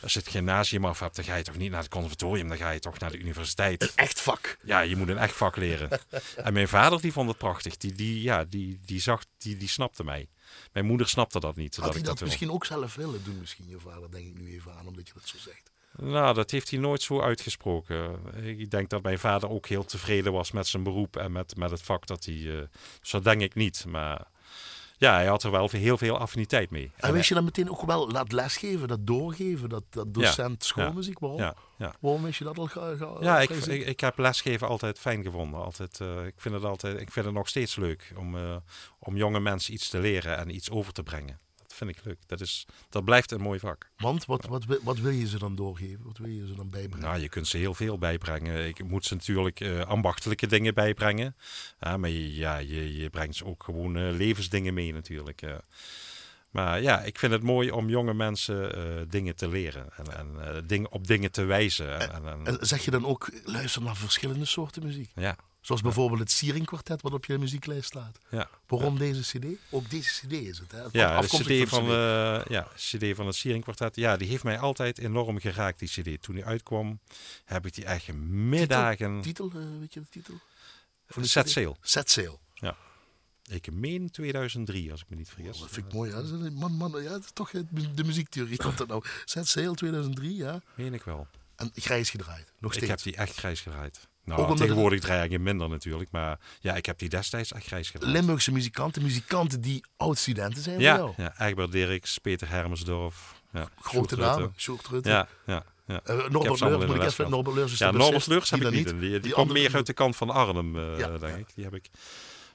[0.03, 2.49] als je het gymnasium af hebt, dan ga je toch niet naar het conservatorium.
[2.49, 3.95] Dan ga je toch naar de universiteit.
[3.95, 4.57] Echt vak.
[4.65, 5.91] Ja, je moet een echt vak leren.
[6.37, 7.77] en mijn vader die vond het prachtig.
[7.77, 10.29] Die, die, ja, die, die, zag, die, die snapte mij.
[10.73, 11.77] Mijn moeder snapte dat niet.
[11.77, 13.39] Had dat hij ik dat misschien ook zelf willen doen?
[13.41, 15.71] Misschien je vader, denk ik nu even aan, omdat je dat zo zegt.
[15.97, 18.21] Nou, dat heeft hij nooit zo uitgesproken.
[18.43, 21.71] Ik denk dat mijn vader ook heel tevreden was met zijn beroep en met, met
[21.71, 22.69] het vak dat hij.
[23.01, 23.85] dus dat denk ik niet.
[23.89, 24.27] Maar
[25.03, 26.91] ja, hij had er wel heel veel affiniteit mee.
[26.97, 31.19] En wist je dan meteen ook wel dat lesgeven, dat doorgeven, dat, dat docent schoolmuziek?
[31.19, 31.39] Waarom?
[31.39, 31.95] Ja, ja.
[32.01, 32.67] Waarom wist je dat al?
[32.67, 35.65] Ga, ga, Ja, ik, ik, ik heb lesgeven altijd fijn gevonden.
[35.65, 38.57] Altijd, eh, ik, vind het altijd, ik vind het nog steeds leuk om, eh,
[38.99, 41.39] om jonge mensen iets te leren en iets over te brengen.
[41.79, 42.19] Dat vind ik leuk.
[42.27, 43.91] Dat, is, dat blijft een mooi vak.
[43.97, 46.05] Want wat, wat, wil- wat wil je ze dan doorgeven?
[46.05, 47.09] Wat wil je ze dan bijbrengen?
[47.09, 48.67] Nou, je kunt ze heel veel bijbrengen.
[48.69, 51.37] Ik moet ze natuurlijk eh, ambachtelijke dingen bijbrengen.
[51.81, 55.43] Maar je, ja, je, je brengt ze ook gewoon eh, levensdingen mee natuurlijk.
[56.51, 59.89] Maar ja, ik vind het mooi om jonge mensen eh, dingen te leren.
[59.97, 62.01] En, en op dingen te wijzen.
[62.01, 65.11] En, en, en- En zeg je dan ook, luister naar verschillende soorten muziek?
[65.15, 68.19] ja, Zoals bijvoorbeeld het Siering Quartet, wat op je muzieklijst staat.
[68.31, 68.51] ja.
[68.67, 69.47] Waarom deze cd?
[69.71, 70.83] Ook deze cd is het, hè?
[70.93, 73.97] Ja, de CD van, de ja, CD van het Siering Kwartet.
[73.97, 76.23] Ja, die heeft mij altijd enorm geraakt, die CD.
[76.23, 76.99] Toen die uitkwam,
[77.45, 79.21] heb ik die echt middagen...
[79.21, 80.35] Titel, eh, weet je de titel?
[81.09, 81.77] Van de Set Sail.
[81.81, 82.41] Set Sail.
[83.51, 85.55] Ik meen 2003, als ik me niet vergis.
[85.55, 86.11] Oh, dat vind ik mooi.
[86.11, 86.17] Ja.
[86.17, 89.05] Een- Man, man, ja, toch de muziektheorie komt dat nou.
[89.25, 90.63] Set Sail 2003, ja.
[90.75, 91.27] Meen ik wel.
[91.57, 92.53] En grijs gedraaid.
[92.59, 92.85] Nog steeds.
[92.85, 94.09] Ik heb die echt grijs gedraaid.
[94.25, 96.11] Nou, tegenwoordig draai ik minder natuurlijk.
[96.11, 98.15] Maar ja, ik heb die destijds echt grijs gedraaid.
[98.15, 101.13] Limburgse muzikanten, muzikanten die oud-studenten zijn Ja, jou.
[101.17, 103.35] ja, Egbert Dirks, Peter Hermsdorf.
[103.53, 104.53] Ja, Grote namen.
[104.57, 105.09] Sjoerd Rutte.
[105.09, 106.01] Ja, ja, ja.
[106.05, 107.31] Eh, Ik heb Norbert Leurs, moet de ik even...
[107.31, 108.89] Norbert Leurs is Ja, de Norbert Leurs heb ik niet.
[108.89, 111.47] Die, die, Die komt andere- meer uit de kant van Arnhem, eh, Ja, denk ik.
[111.55, 111.91] Die heb ik.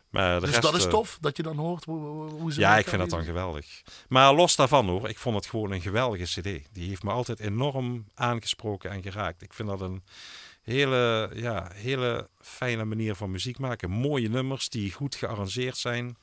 [0.10, 2.78] Maar de Dus rest, dat is eh, tof, dat je dan hoort hoe, ze Ja,
[2.78, 3.82] ik vind dat dan geweldig.
[4.08, 6.44] Maar los daarvan hoor, ik vond het gewoon een geweldige cd.
[6.74, 9.42] Die heeft me altijd enorm aangesproken en geraakt.
[9.42, 10.04] Ik vind dat een
[10.68, 13.90] hele, ja, hele fijne manier van muziek maken.
[13.90, 16.18] Mooie nummers die goed gearrangeerd zijn.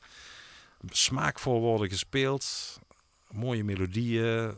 [0.89, 2.79] Smaakvol worden gespeeld.
[3.29, 4.53] Mooie melodieën.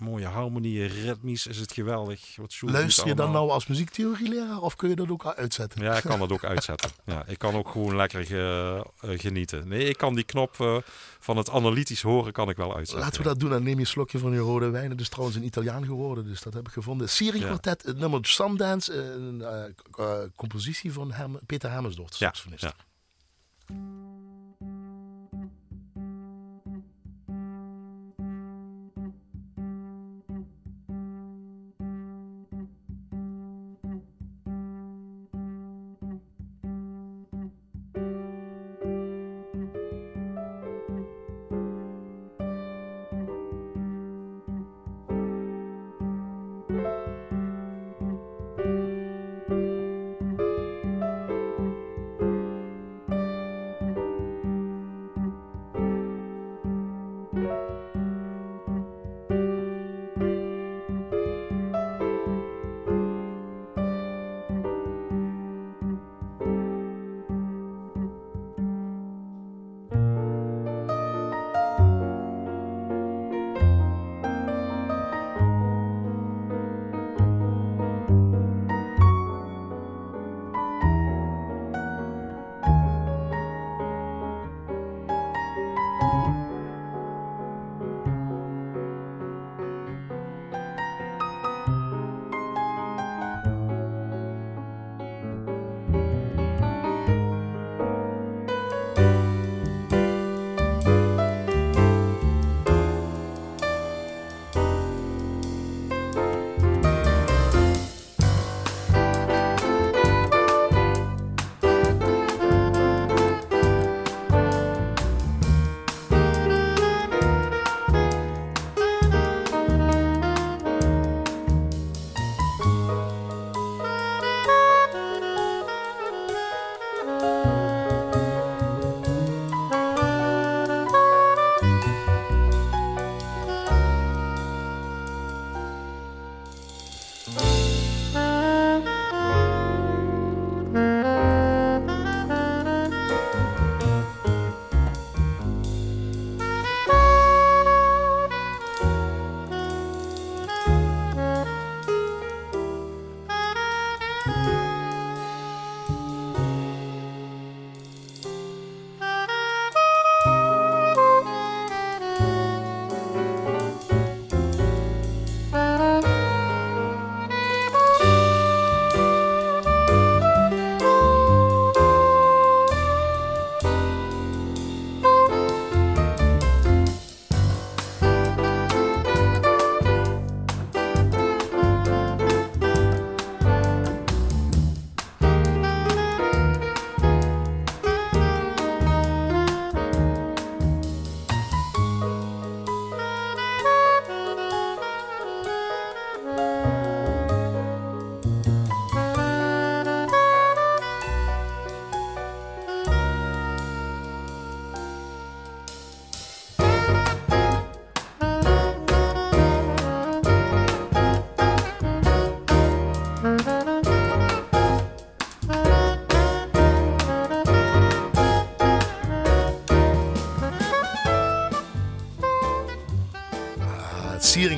[0.00, 0.88] Mooie harmonieën.
[0.88, 2.36] Ritmisch is het geweldig.
[2.36, 5.82] Wat Luister je dan nou als muziektheorieleraar of kun je dat ook uitzetten?
[5.82, 6.90] Ja, ik kan dat ook uitzetten.
[7.04, 9.68] Ja, ik kan ook gewoon lekker ge- eh, genieten.
[9.68, 10.76] Nee, ik kan die knop eh,
[11.18, 13.04] van het analytisch horen kan ik wel uitzetten.
[13.04, 13.50] Laten we dat doen.
[13.50, 14.90] Dan neem je een slokje van je rode wijn.
[14.90, 17.08] Het is trouwens een Italiaan geworden, dus dat heb ik gevonden.
[17.18, 17.30] Ja.
[17.32, 22.62] Quartet, het nummer Sundance, eh, een compositie van Herm- Peter Hermensdorf, de Ja, saxofonist.
[22.62, 22.72] ja.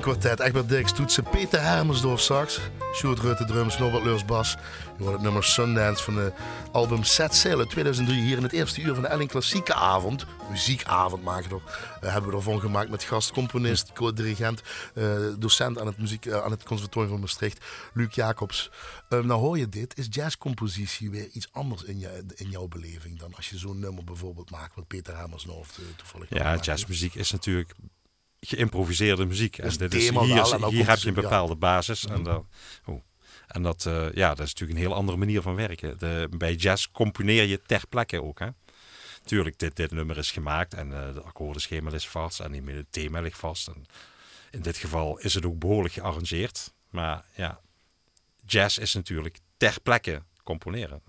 [0.03, 2.61] Quartet, Egbert Dix, toetsen, Peter Hermersdorf sax,
[2.95, 4.57] Sjoerd Rutte drums, Norbert Leurs bas.
[4.97, 6.33] Je hoort het nummer Sundance van de
[6.73, 10.27] album Set Sail uit 2003 hier in het eerste uur van de Elling Klassieke Avond.
[10.51, 11.63] Muziekavond maken
[12.01, 14.63] we hebben we ervan gemaakt met gastcomponist, co-dirigent,
[14.95, 18.71] uh, docent aan het, muziek, uh, aan het Conservatorium van Maastricht, Luc Jacobs.
[19.09, 23.35] nou hoor je dit, is jazzcompositie weer iets anders in, je, in jouw beleving dan
[23.35, 27.75] als je zo'n nummer bijvoorbeeld maakt wat Peter Hermersdorf toevallig Ja, jazzmuziek is natuurlijk
[28.47, 29.59] geïmproviseerde muziek.
[29.59, 32.07] En dit is, hier, hier heb je een bepaalde basis.
[32.07, 32.45] En, dat,
[32.85, 33.03] oh,
[33.47, 35.99] en dat, uh, ja, dat is natuurlijk een heel andere manier van werken.
[35.99, 38.39] De, bij jazz componeer je ter plekke ook.
[38.39, 38.49] Hè?
[39.25, 43.21] Tuurlijk, dit, dit nummer is gemaakt en uh, de akkoordenschema is vast en het thema
[43.21, 43.69] ligt vast.
[43.69, 43.85] En
[44.51, 46.73] in dit geval is het ook behoorlijk gearrangeerd.
[46.91, 47.61] Maar ja,
[48.47, 51.03] jazz is natuurlijk ter plekke componeren.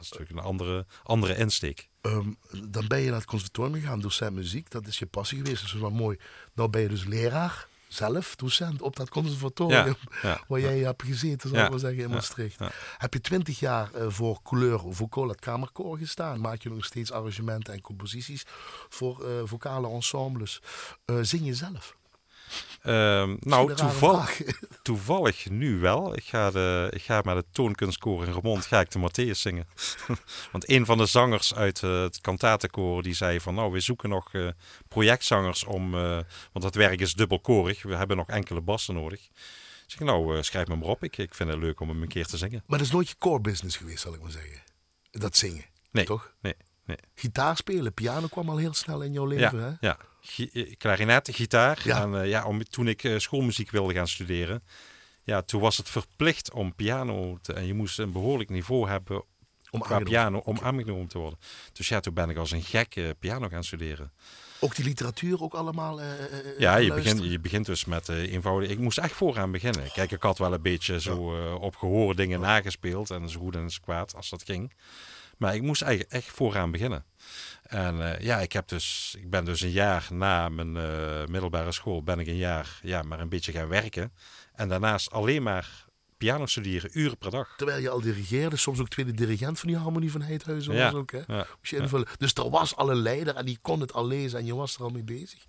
[0.00, 1.88] Dat is natuurlijk een andere, andere insteek.
[2.02, 4.70] Um, dan ben je naar het conservatorium gegaan, docent muziek.
[4.70, 6.18] Dat is je passie geweest, dat is wel mooi.
[6.54, 11.02] Nou ben je dus leraar, zelf docent op dat conservatorium ja, ja, waar jij hebt
[11.02, 12.60] gezeten, zal ik maar zeggen, in Maastricht.
[12.98, 16.40] Heb je twintig jaar uh, voor couleur vocal het kamerkoor gestaan?
[16.40, 18.44] Maak je nog steeds arrangementen en composities
[18.88, 20.62] voor uh, vocale ensembles?
[21.06, 21.98] Uh, zing je zelf?
[22.84, 24.40] Uh, nou, toevallig,
[24.82, 26.16] toevallig nu wel.
[26.16, 29.66] Ik ga, de, ik ga met het toonkunstkoor in Remond ga ik de Matthäus zingen.
[30.52, 33.54] Want een van de zangers uit uh, het kantatenkoor die zei van...
[33.54, 34.48] nou, we zoeken nog uh,
[34.88, 35.94] projectzangers om...
[35.94, 36.00] Uh,
[36.52, 37.82] want dat werk is dubbelkorig.
[37.82, 39.28] We hebben nog enkele bassen nodig.
[39.84, 41.04] Dus ik nou, schrijf me maar op.
[41.04, 42.62] Ik, ik vind het leuk om hem een keer te zingen.
[42.66, 44.62] Maar dat is nooit je core business geweest, zal ik maar zeggen.
[45.10, 46.32] Dat zingen, nee, toch?
[46.40, 46.96] Nee, nee.
[47.14, 49.86] Gitaar spelen, piano kwam al heel snel in jouw leven, ja, hè?
[49.88, 49.98] Ja,
[50.78, 51.80] klarinet, gitaar.
[51.84, 52.02] Ja.
[52.02, 54.62] En uh, ja, om, toen ik uh, schoolmuziek wilde gaan studeren,
[55.22, 59.24] ja, toen was het verplicht om piano te, en je moest een behoorlijk niveau hebben
[59.70, 60.72] om qua piano om okay.
[60.72, 61.38] aangenomen te worden.
[61.72, 64.12] Dus ja, toen ben ik als een gek uh, piano gaan studeren.
[64.60, 66.00] Ook die literatuur ook allemaal?
[66.58, 68.70] ja, je begint, je begint dus met eenvoudig.
[68.70, 69.92] Ik moest echt vooraan beginnen.
[69.92, 71.16] Kijk, ik had wel een beetje zo
[71.54, 74.72] op gehoor dingen nagespeeld en zo goed en zo kwaad als dat ging.
[75.40, 77.04] Maar ik moest eigenlijk echt vooraan beginnen.
[77.62, 81.72] En uh, ja, ik, heb dus, ik ben dus een jaar na mijn uh, middelbare
[81.72, 84.12] school, ben ik een jaar ja, maar een beetje gaan werken.
[84.54, 85.84] En daarnaast alleen maar
[86.16, 87.54] piano studeren, uren per dag.
[87.56, 91.00] Terwijl je al dirigeerde, soms ook tweede dirigent van die harmonie van Heidhuizen ja, was
[91.00, 91.10] ook.
[91.10, 91.18] Hè?
[91.26, 92.06] Ja, Moest je invullen.
[92.18, 94.74] Dus er was al een leider en die kon het al lezen en je was
[94.74, 95.44] er al mee bezig.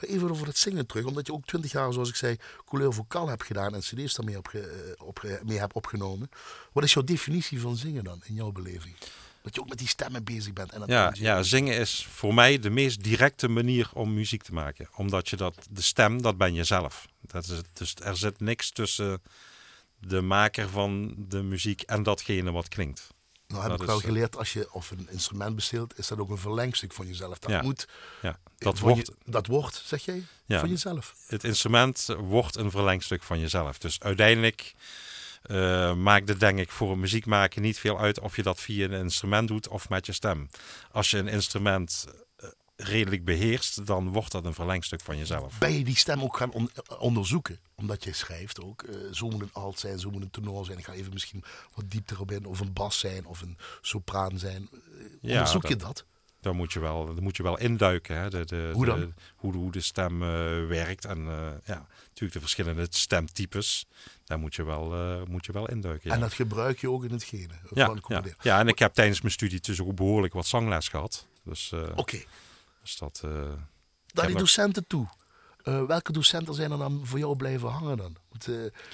[0.00, 3.28] Even over het zingen terug, omdat je ook twintig jaar, zoals ik zei, couleur vocal
[3.28, 4.52] hebt gedaan en cd's daarmee op,
[4.98, 6.30] op, mee hebt opgenomen.
[6.72, 8.94] Wat is jouw definitie van zingen dan, in jouw beleving?
[9.44, 10.72] Dat je ook met die stemmen bezig bent.
[10.72, 14.52] En dat ja, ja, zingen is voor mij de meest directe manier om muziek te
[14.52, 14.88] maken.
[14.96, 17.06] Omdat je dat, de stem, dat ben je zelf.
[17.20, 19.22] Dat is, dus er zit niks tussen
[19.98, 23.08] de maker van de muziek en datgene wat klinkt.
[23.46, 26.18] Nou heb dat ik wel is, geleerd, als je of een instrument besteelt, is dat
[26.18, 27.38] ook een verlengstuk van jezelf.
[27.38, 27.62] Dat Ja.
[27.62, 27.88] moet,
[28.22, 30.58] Ja, dat van wordt, je- dat wordt, zeg jij, Ja.
[30.60, 31.14] van jezelf.
[31.26, 33.78] het instrument wordt een verlengstuk van jezelf.
[33.78, 34.74] Dus uiteindelijk
[35.44, 38.60] eh, maakt het denk ik voor een muziek maken niet veel uit of je dat
[38.60, 40.48] via een instrument doet of met je stem.
[40.92, 42.04] Als je een instrument
[42.36, 45.58] eh, redelijk beheerst, dan wordt dat een verlengstuk van jezelf.
[45.58, 47.58] Ben je die stem ook gaan on- onderzoeken?
[47.74, 50.78] Omdat je schrijft ook, eh, zo moet een alt zijn, zo moet een tenor zijn.
[50.78, 54.38] Ik ga even misschien wat diepte erop in, of een bas zijn, of een sopraan
[54.38, 54.68] zijn.
[55.20, 56.04] Ja, Onderzoek je dat?
[56.44, 58.16] Daar moet je wel, daar moet je wel induiken.
[58.16, 58.30] Hè?
[58.30, 59.00] De, de, Hoe dan?
[59.00, 60.28] de- hoe, de- hoe de stem eh,
[60.66, 61.04] werkt.
[61.04, 63.86] En eh, ja, natuurlijk de verschillende stemtypes.
[64.24, 66.08] Daar moet je wel, eh, moet je wel induiken.
[66.08, 66.14] Ja.
[66.14, 69.20] En dat gebruik je ook in hetgene ja, van ja, ja, en ik heb tijdens
[69.20, 71.26] mijn studie dus ook behoorlijk wat zangles gehad.
[71.44, 72.22] Dus, Oké,
[72.82, 73.22] dus dat...
[74.12, 75.06] naar die docenten toe.
[75.62, 78.16] Welke docenten zijn er dan voor jou blijven hangen dan?
[78.28, 78.48] Want,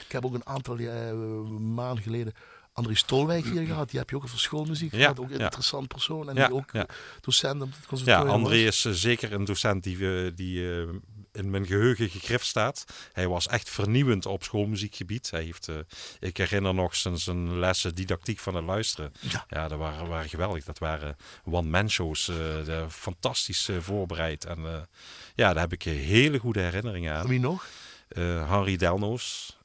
[0.07, 1.13] ik heb ook een aantal eh,
[1.59, 2.33] maanden geleden
[2.81, 3.91] André Stolwijk hier gehad.
[3.91, 5.19] Die heb je ook over schoolmuziek Ja, gehad.
[5.19, 5.45] Ook een ja.
[5.45, 6.29] interessant persoon.
[6.29, 6.87] En Ja, die ook ja.
[7.21, 8.75] docent op het ja, conservatorium André was.
[8.75, 10.89] is eh, zeker een docent die, eh, die eh,
[11.33, 12.85] in mijn geheugen gegrift staat.
[13.13, 15.31] Hij was echt vernieuwend op schoolmuziekgebied.
[15.31, 15.69] Hij heeft,
[16.21, 19.13] ik herinner nog zijn, zijn lessen didactiek van het luisteren.
[19.21, 19.45] Ja.
[19.49, 20.65] Ja, dat waren, waren geweldig.
[20.65, 22.25] Dat waren one-man shows.
[22.25, 24.45] de, fantastisch voorbereid.
[24.45, 24.89] En
[25.35, 27.27] ja, daar heb ik hele goede herinneringen aan.
[27.27, 27.67] Wie nog?
[28.15, 29.59] Henry Delnoos.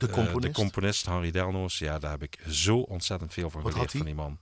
[0.00, 0.54] De eh, componist.
[0.54, 1.78] de componist Henry Delnoos.
[1.78, 4.38] Ja, daar heb ik zo ontzettend veel van Wat geleerd van die man.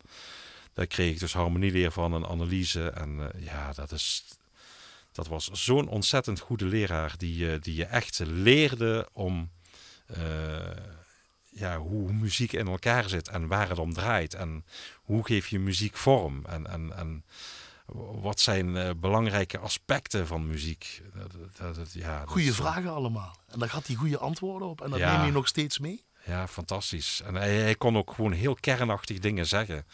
[0.72, 2.90] Daar kreeg ik dus harmonieleer van en analyse.
[2.90, 4.24] En eh, ja, dat is...
[5.12, 9.50] Dat was zo'n ontzettend goede leraar die, eh, die je echt leerde om
[11.50, 14.34] ja, hoe muziek in elkaar zit en waar het om draait.
[14.34, 16.44] En hoe geef je muziek vorm?
[16.46, 17.24] En, en, en
[18.20, 21.02] wat zijn eh, belangrijke aspecten van muziek?
[21.14, 23.36] Dat, dat, dat- ja, dat Goeie is, eh, vragen allemaal.
[23.48, 24.80] En daar had hij goede antwoorden op.
[24.80, 25.16] En dat Ja.
[25.16, 26.04] neem je nog steeds mee.
[26.24, 27.20] Ja, fantastisch.
[27.24, 29.86] En hij, hij kon ook gewoon heel kernachtig dingen zeggen.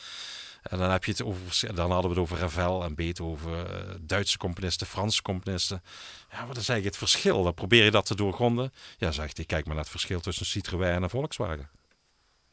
[0.63, 3.95] En dan, heb je het over, dan hadden we het over Ravel en Beethoven, eh,
[4.01, 5.83] Duitse componisten, Franse componisten.
[6.31, 7.43] Ja, wat is eigenlijk het verschil?
[7.43, 8.73] Dan probeer je dat te doorgronden.
[8.99, 11.69] Ja, zegt hij, kijk maar naar het verschil tussen Citroën en een Volkswagen.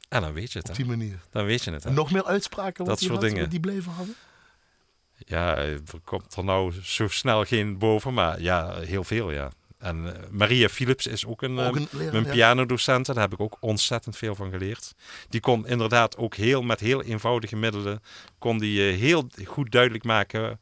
[0.10, 0.70] En dan weet je het.
[0.70, 0.84] Op Hè?
[0.84, 1.20] die manier.
[1.30, 1.84] Dan weet je het.
[1.84, 1.90] Hè?
[1.90, 3.50] En nog meer uitspraken wat Dat die soort dingen.
[3.50, 4.16] die bleven hadden?
[5.26, 9.52] Ja, er komt er nou zo snel geen boven, maar ja, heel veel, ja.
[9.82, 12.32] En eh, Maria Philips is ook een, Ook eh, een leraar, mijn ja.
[12.32, 13.06] pianodocent.
[13.06, 14.96] Daar heb ik ook ontzettend veel van geleerd.
[15.30, 18.02] Die kon inderdaad ook heel met heel eenvoudige middelen...
[18.40, 20.60] kon die eh, heel goed duidelijk maken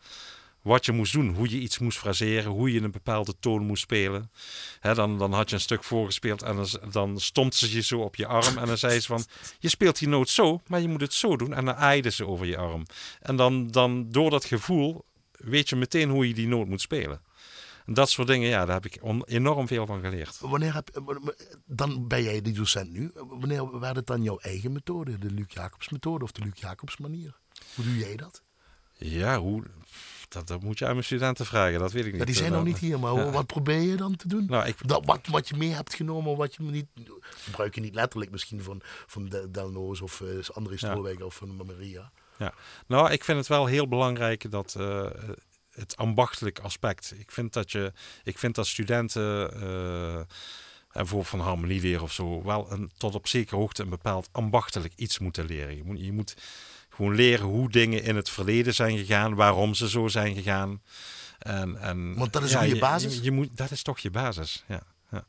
[0.61, 1.35] wat je moest doen.
[1.35, 4.31] Hoe je iets moest fraseren, hoe je een bepaalde toon moest spelen.
[4.79, 7.99] Hè, dan, dan had je een stuk voorgespeeld en dan, dan stond ze je zo
[7.99, 8.57] op je arm.
[8.57, 9.25] En dan zei ze van,
[9.59, 11.53] je speelt die noot zo, maar je moet het zo doen.
[11.53, 12.85] En dan aaide ze over je arm.
[13.21, 17.21] En dan, dan door dat gevoel weet je meteen hoe je die noot moet spelen.
[17.85, 20.39] En dat soort dingen, ja, daar heb ik enorm veel van geleerd.
[20.39, 21.01] Wanneer heb,
[21.65, 23.11] dan ben jij die docent nu.
[23.13, 25.17] Wanneer werd het dan jouw eigen methode?
[25.17, 27.37] De Luc Jacobs methode of de Luc Jacobs manier?
[27.75, 28.43] Hoe doe jij dat?
[28.97, 29.63] Ja, hoe,
[30.29, 32.19] dat, dat moet je aan mijn studenten vragen, dat weet ik niet.
[32.19, 33.31] Ja, die zijn nog niet hier, maar ja.
[33.31, 34.45] wat probeer je dan te doen?
[34.45, 36.87] Nou, ik, Dat, wat, wat je mee hebt genomen, wat je niet...
[37.19, 41.55] Gebruik je niet letterlijk misschien van, van Del- Delnoos of uh, André Stroeweg of van
[41.65, 42.11] Maria.
[42.87, 45.09] Nou, ik vind het wel heel belangrijk dat eh,
[45.69, 47.13] het ambachtelijk aspect.
[47.17, 50.25] Ik vind dat, je, ik vind dat studenten, eh, en
[50.91, 55.19] bijvoorbeeld van harmonieleer of zo, wel een, tot op zekere hoogte een bepaald ambachtelijk iets
[55.19, 55.75] moeten leren.
[55.75, 56.35] Je moet, je moet
[56.99, 60.81] gewoon leren hoe dingen in het verleden zijn gegaan, waarom ze zo zijn gegaan.
[61.39, 63.15] En, en, Want dat is je je- basis?
[63.15, 64.81] Je, je moet, dat is toch je basis, ja.
[65.11, 65.23] ja.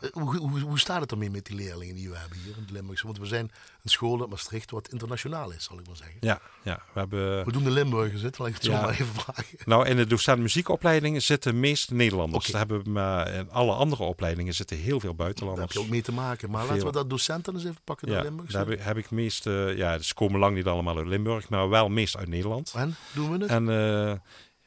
[0.00, 2.62] Uh, hoe, hoe, hoe staat het ermee met die leerlingen die we hebben hier in
[2.62, 3.06] het Limburgse?
[3.06, 3.50] Want we zijn
[3.82, 6.16] een school uit Maastricht wat internationaal is, zal ik maar zeggen.
[6.20, 7.44] Ja, ja, we hebben...
[7.44, 8.80] We doen de Limburgers het, laat ik het zo Ja.
[8.80, 9.44] maar even vragen.
[9.64, 12.46] Nou, in de docent muziekopleidingen zitten meest Nederlanders.
[12.46, 15.72] Daar hebben we, maar in alle andere opleidingen zitten heel veel Daar heb buitenlanders.
[15.72, 16.50] je ook mee te maken.
[16.50, 18.52] Maar laten we dat docenten eens even pakken, de ja, Limburgse.
[18.52, 21.48] daar heb ik, heb ik meest, eh, ja, ze komen lang niet allemaal uit Limburg,
[21.48, 22.72] maar wel meest uit Nederland.
[22.76, 23.50] En, doen we het?
[23.50, 24.14] En eh,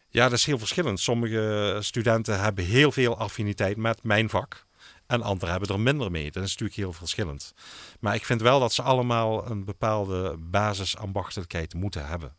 [0.10, 1.00] ja, dat is heel verschillend.
[1.00, 4.66] Sommige studenten hebben heel veel affiniteit met mijn vak.
[5.08, 6.32] En anderen hebben er minder mee.
[6.32, 7.54] Dat is natuurlijk heel verschillend.
[8.00, 12.36] Maar ik vind wel dat ze allemaal een bepaalde basisambachtelijkheid moeten hebben.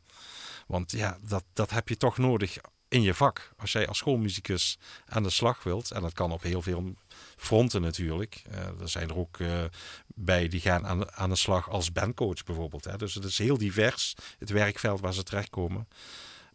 [0.66, 3.52] Want ja, dat, dat heb je toch nodig in je vak.
[3.56, 6.94] Als jij als schoolmuzikus aan de slag wilt, en dat kan op heel veel
[7.36, 8.42] fronten natuurlijk.
[8.50, 9.64] Eh, er zijn er ook eh,
[10.06, 12.84] bij die gaan aan, aan de slag als bandcoach bijvoorbeeld.
[12.84, 12.96] Hè.
[12.96, 15.88] Dus het is heel divers, het werkveld waar ze terechtkomen.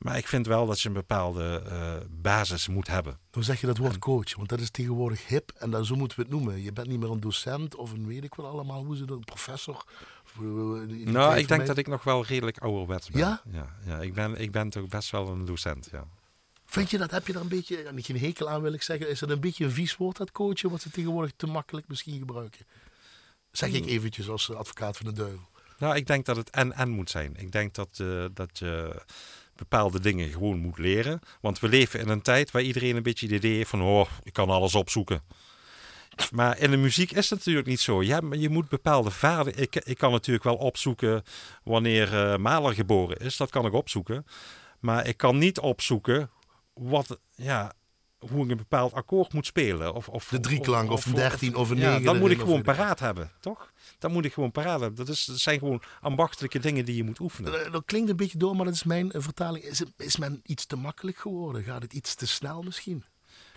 [0.02, 3.20] Maar ik vind wel dat je een bepaalde eh, basis moet hebben.
[3.30, 6.18] Dan zeg je dat woord coach, want dat is tegenwoordig hip en dan, zo moeten
[6.18, 6.62] we het noemen.
[6.62, 9.18] Je bent niet meer een docent of een weet ik wel allemaal, hoe ze dat,
[9.18, 9.76] een professor.
[10.24, 11.66] Of, eh, Nou, ik denk mij.
[11.66, 13.20] dat ik nog wel redelijk ouderwets ben.
[13.22, 13.42] Ja?
[13.52, 16.04] Ja, ja ik, ben, ik ben toch best wel een docent, ja.
[16.66, 19.10] Vind je dat, heb je daar een beetje, niet geen hekel aan wil ik zeggen,
[19.10, 22.20] is dat een beetje een vies woord, dat coachen, wat ze tegenwoordig te makkelijk misschien
[22.20, 22.66] gebruiken?
[23.52, 23.78] Zeg Hmm.
[23.78, 25.50] ik eventjes als eh, advocaat van de duivel.
[25.78, 27.36] Nou, ik denk dat het en-en moet zijn.
[27.38, 29.02] Ik denk dat, eh, dat je
[29.62, 31.20] bepaalde dingen gewoon moet leren.
[31.42, 33.82] Want we leven in een tijd waar iedereen een beetje het idee heeft van...
[33.82, 35.22] oh, ik kan alles opzoeken.
[36.32, 38.04] Maar in de muziek is het natuurlijk niet zo.
[38.04, 39.64] Ja, maar je moet bepaalde vaardigheden...
[39.64, 41.24] Ik, ik kan natuurlijk wel opzoeken
[41.64, 43.38] wanneer eh Mahler geboren is.
[43.38, 44.26] Dat kan ik opzoeken.
[44.80, 46.30] Maar ik kan niet opzoeken
[46.74, 47.20] wat...
[47.36, 47.74] Ja,
[48.30, 49.94] hoe ik een bepaald akkoord moet spelen.
[49.94, 52.42] Of, of, De drieklank of een dertien of een ja, negen Dat moet erin, ik
[52.42, 53.72] of gewoon paraat hebben, toch?
[54.00, 54.98] Dat moet ik gewoon paraat hebben.
[54.98, 57.72] Dat, is, dat zijn gewoon ambachtelijke dingen die je moet oefenen.
[57.72, 59.64] Dat klinkt een beetje door, maar dat is mijn eh, vertaling.
[59.64, 61.64] Is, is men iets te makkelijk geworden?
[61.64, 63.04] Gaat het iets te snel misschien?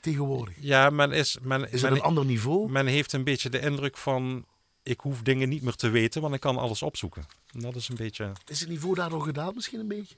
[0.01, 0.55] Tegenwoordig.
[0.61, 1.39] Ja, men is...
[1.43, 2.71] Men, Is men, het een ander niveau?
[2.71, 4.45] men heeft een beetje de indruk van...
[4.83, 7.25] Ik hoef dingen niet meer te weten, want ik kan alles opzoeken.
[7.53, 10.15] En Dat is een beetje, Is het niveau daardoor gedaald misschien een beetje?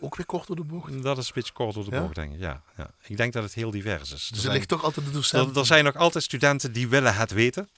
[0.00, 1.02] Ook weer kort door de bocht?
[1.02, 2.00] dat is een beetje kort door de Ja?
[2.00, 2.40] bocht, denk ik.
[2.40, 2.90] Ja, ja.
[3.06, 4.28] Ik denk dat het heel divers is.
[4.32, 5.50] Dus er ligt toch altijd de docent.
[5.50, 7.68] er, er zijn nog altijd studenten die willen het weten.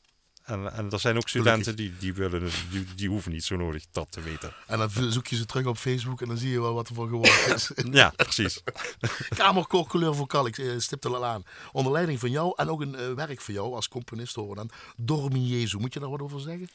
[0.51, 3.85] En, en er zijn ook studenten die, die, willen, die, die hoeven niet zo nodig
[3.93, 4.53] dat te weten.
[4.67, 6.95] En dan zoek je ze terug op Facebook en dan zie je wel wat er
[6.95, 7.71] van geworden is.
[7.91, 8.63] Ja, precies.
[9.37, 11.45] Kamerkoorkleur vocaal, ik eh, stipte al aan.
[11.73, 14.71] Onder leiding van jou en ook een eh, werk voor jou als componist horen dan.
[14.97, 16.69] Dormi Jezu, moet je daar wat over zeggen?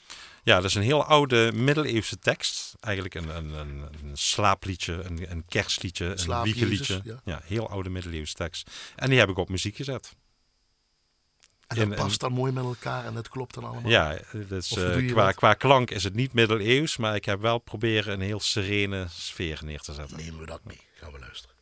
[0.43, 2.75] Ja, dat is een heel oude middeleeuwse tekst.
[2.79, 7.01] Eigenlijk een, een, een, een slaapliedje, een, een kerstliedje, een Slaap wiegeliedje.
[7.03, 7.21] Ja.
[7.25, 7.41] Ja.
[7.43, 8.71] heel oude middeleeuwse tekst.
[8.95, 10.15] En die heb ik op muziek gezet.
[11.67, 13.91] En dat In- past dan mooi met elkaar en dat klopt dan allemaal.
[13.91, 18.21] Ja, dus, qua, qua klank is het niet middeleeuws, maar ik heb wel proberen een
[18.21, 20.17] heel serene sfeer neer te zetten.
[20.17, 20.79] Nemen we dat mee.
[20.93, 21.54] Gaan we luisteren.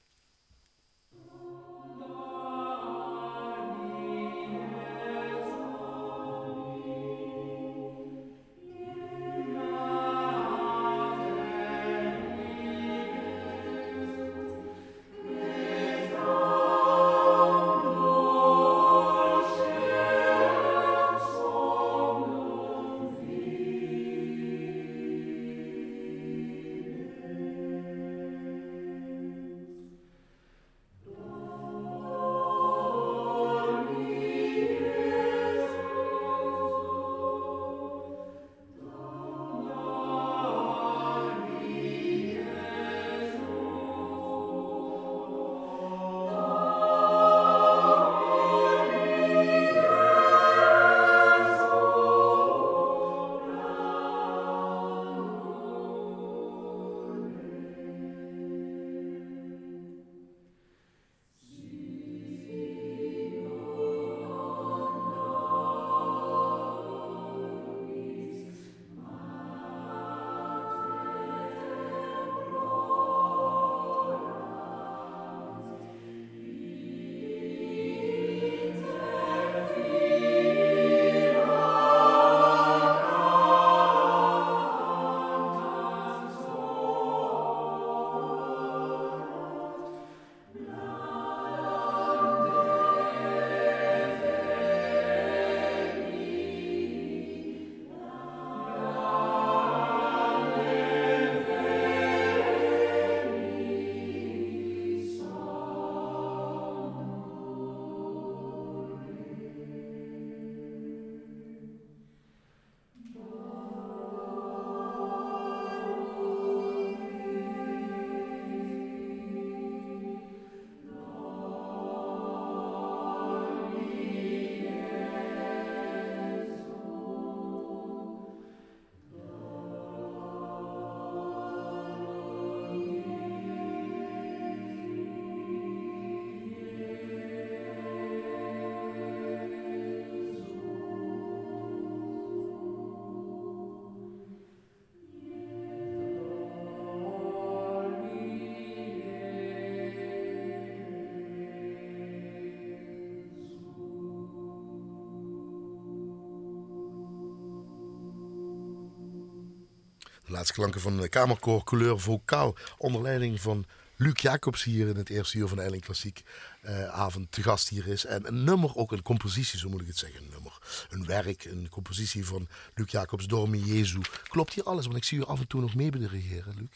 [160.34, 162.55] Laatste klanken van de Kamerkoor Couleur Vocaal.
[162.77, 163.65] Onder leiding van
[163.95, 166.23] Luc Jacobs hier in het eerste uur van de Eiling Klassiek
[166.61, 168.05] eh, avond te gast hier is.
[168.05, 170.21] En een nummer, ook een compositie, zo moet ik het zeggen.
[170.23, 170.57] Een nummer,
[170.89, 173.99] een werk, een compositie van Luc Jacobs, Dormi Jezu.
[174.23, 174.86] Klopt hier alles?
[174.86, 176.67] Want ik zie u af en toe nog mee dirigeren, Luc.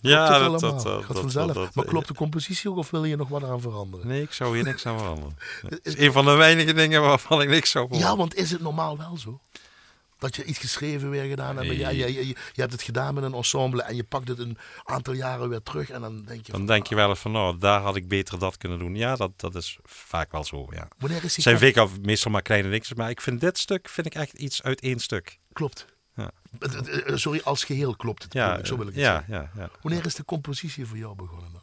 [0.00, 1.52] Ja, Klopt dat, dat, dat, Gaat dat- vanzelf.
[1.52, 4.06] dat- maar klopt de compositie ook of wil je nog wat aan veranderen?
[4.06, 5.36] Nee, ik zou hier niks aan veranderen.
[5.68, 8.60] Het is een van de weinige dingen waarvan ik niks zou Ja, want is het
[8.60, 9.40] normaal wel zo?
[10.18, 11.68] Dat je iets geschreven weer gedaan hebt.
[11.68, 11.96] Nee.
[11.96, 15.48] Je, je, hebt het gedaan met een ensemble en je pakt het een aantal jaren
[15.48, 15.90] weer terug.
[15.90, 16.52] En dan denk je.
[16.52, 18.94] Dan van, denk je wel eens van, nou, daar had ik beter dat kunnen doen.
[18.94, 20.88] Ja, dat, dat is vaak wel zo, ja.
[20.98, 24.06] Wanneer is die zijn vaak meestal maar kleine dingetjes, maar ik vind dit stuk vind
[24.06, 25.38] ik echt iets uit één stuk.
[25.52, 25.86] Klopt.
[26.14, 26.30] Ja.
[26.58, 28.32] Het- het- Sorry, als geheel klopt het.
[28.32, 29.34] Ja, zo wil ik het ja, zeggen.
[29.34, 29.70] ja, ja.
[29.82, 31.52] Wanneer is de compositie voor jou begonnen?
[31.52, 31.62] Dan?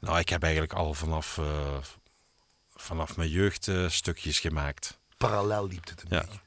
[0.00, 1.76] Nou, ik heb eigenlijk al vanaf, eh,
[2.74, 4.98] vanaf mijn jeugd eh, stukjes gemaakt.
[5.16, 6.20] Parallel liep het een Ja.
[6.20, 6.38] beetje.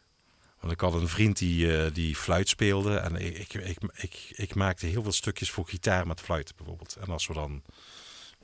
[0.65, 2.97] Want ik had een vriend die, eh, die fluit speelde.
[2.97, 6.95] En ik, ik, ik, ik, ik maakte heel veel stukjes voor gitaar met fluit bijvoorbeeld.
[6.95, 7.61] En als we dan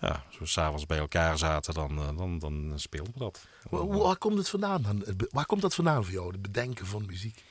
[0.02, 3.46] ja, zo s'avonds bij elkaar zaten, dan, eh, dan, dan speelden we dat.
[3.70, 5.04] Waar, waar komt het vandaan dan?
[5.30, 6.32] Waar komt dat vandaan voor jou?
[6.32, 7.44] Het bedenken van muziek?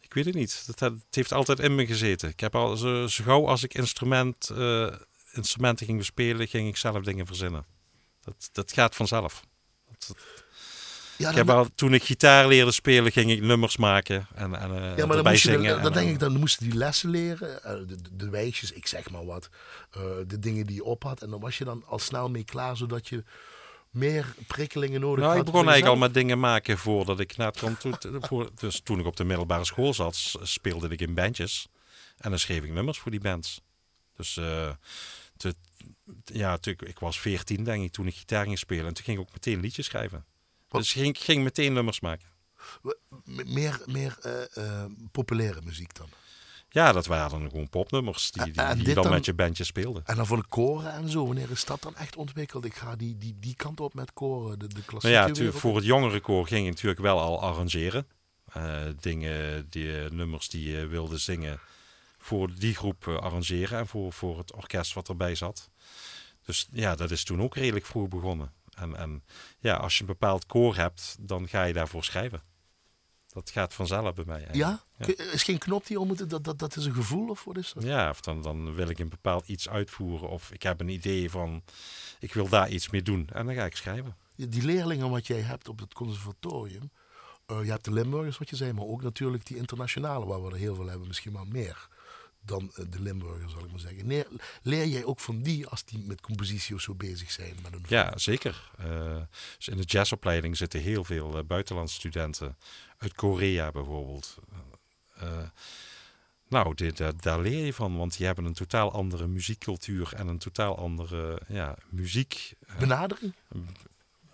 [0.00, 0.62] Ik weet het niet.
[0.66, 2.28] Het, het heeft altijd in me gezeten.
[2.28, 4.94] Ik heb al zo, zo gauw als ik instrument, eh,
[5.32, 7.64] instrumenten ging bespelen, ging ik zelf dingen verzinnen.
[8.20, 9.42] Dat, dat gaat vanzelf.
[9.98, 10.16] Dat-
[11.18, 14.54] Ja, ik dan- heb al, toen ik gitaar leerde spelen, ging ik nummers maken en,
[14.54, 15.76] en eh, Ja, maar dan, de- zingen.
[15.76, 19.10] dan en- denk ik, dan moesten die lessen leren, eh, de, de, wijsjes, ik zeg
[19.10, 19.48] maar wat,
[19.90, 21.22] eh, de dingen die je op had.
[21.22, 23.24] En dan was je dan al snel mee klaar, zodat je
[23.90, 25.38] meer prikkelingen nodig Nou, had.
[25.46, 27.98] ik begon eigenlijk al met dingen maken voordat ik naar het kantoor...
[28.28, 31.66] voor- Dus toen ik op de middelbare school zat, speelde ik in bandjes.
[32.18, 33.60] En dan schreef ik nummers voor die bands.
[34.16, 34.32] Dus
[35.36, 35.54] te-
[36.24, 38.86] ja, ik, was 14 denk ik toen ik gitaar ging spelen.
[38.86, 40.24] En toen ging ik ook meteen liedjes schrijven.
[40.68, 42.26] Wat- Dus ik ging, ging meteen nummers maken.
[43.24, 46.08] Meer, meer eh, eh, populaire muziek dan.
[46.70, 50.02] Ja, dat waren dan gewoon popnummers die, die, die dan dan- met je bandje speelden.
[50.06, 52.64] En dan voor de koren en zo, wanneer is dat dan echt ontwikkeld?
[52.64, 55.60] Ik ga die, die, die kant op met koren, de, de klassieke Nou ja, wereld.
[55.60, 58.06] voor het jongere koor ging ik natuurlijk wel al arrangeren.
[58.52, 61.60] Eh, dingen, die, nummers die je wilde zingen
[62.18, 65.70] voor die groep arrangeren en voor, voor het orkest wat erbij zat.
[66.44, 68.52] Dus ja, dat is toen ook redelijk vroeg begonnen.
[68.80, 69.24] En, en
[69.58, 72.42] ja, als je een bepaald koor hebt, dan ga je daarvoor schrijven.
[73.28, 74.48] Dat gaat vanzelf bij mij.
[74.52, 74.84] Ja?
[74.98, 75.06] Ja.
[75.32, 77.72] Is geen knop die om moet, dat, dat, dat is een gevoel of wat is
[77.72, 77.82] dat?
[77.82, 80.28] Ja, of dan, dan wil ik een bepaald iets uitvoeren.
[80.28, 81.62] Of ik heb een idee van,
[82.18, 83.28] ik wil daar iets mee doen.
[83.32, 84.16] En dan ga ik schrijven.
[84.34, 86.90] Die leerlingen wat jij hebt op het conservatorium,
[87.46, 90.50] eh, je hebt de Limburgers wat je zei, maar ook natuurlijk die internationale waar we
[90.50, 91.88] er heel veel hebben, misschien wel meer
[92.40, 94.06] dan eh, de Limburgers zal ik maar zeggen.
[94.06, 94.26] Leer,
[94.62, 97.54] leer jij ook van die als die met compositie of zo bezig zijn?
[97.62, 98.70] Met een Ja, zeker.
[98.78, 99.16] Eh,
[99.56, 102.56] dus in de jazzopleiding zitten heel veel eh, buitenlandse studenten.
[102.98, 104.38] Uit Korea bijvoorbeeld.
[106.48, 110.38] Nou, dit, daar- leer je van, want die hebben een totaal andere muziekcultuur en een
[110.38, 112.52] totaal andere ja, muziek.
[112.78, 113.34] benadering?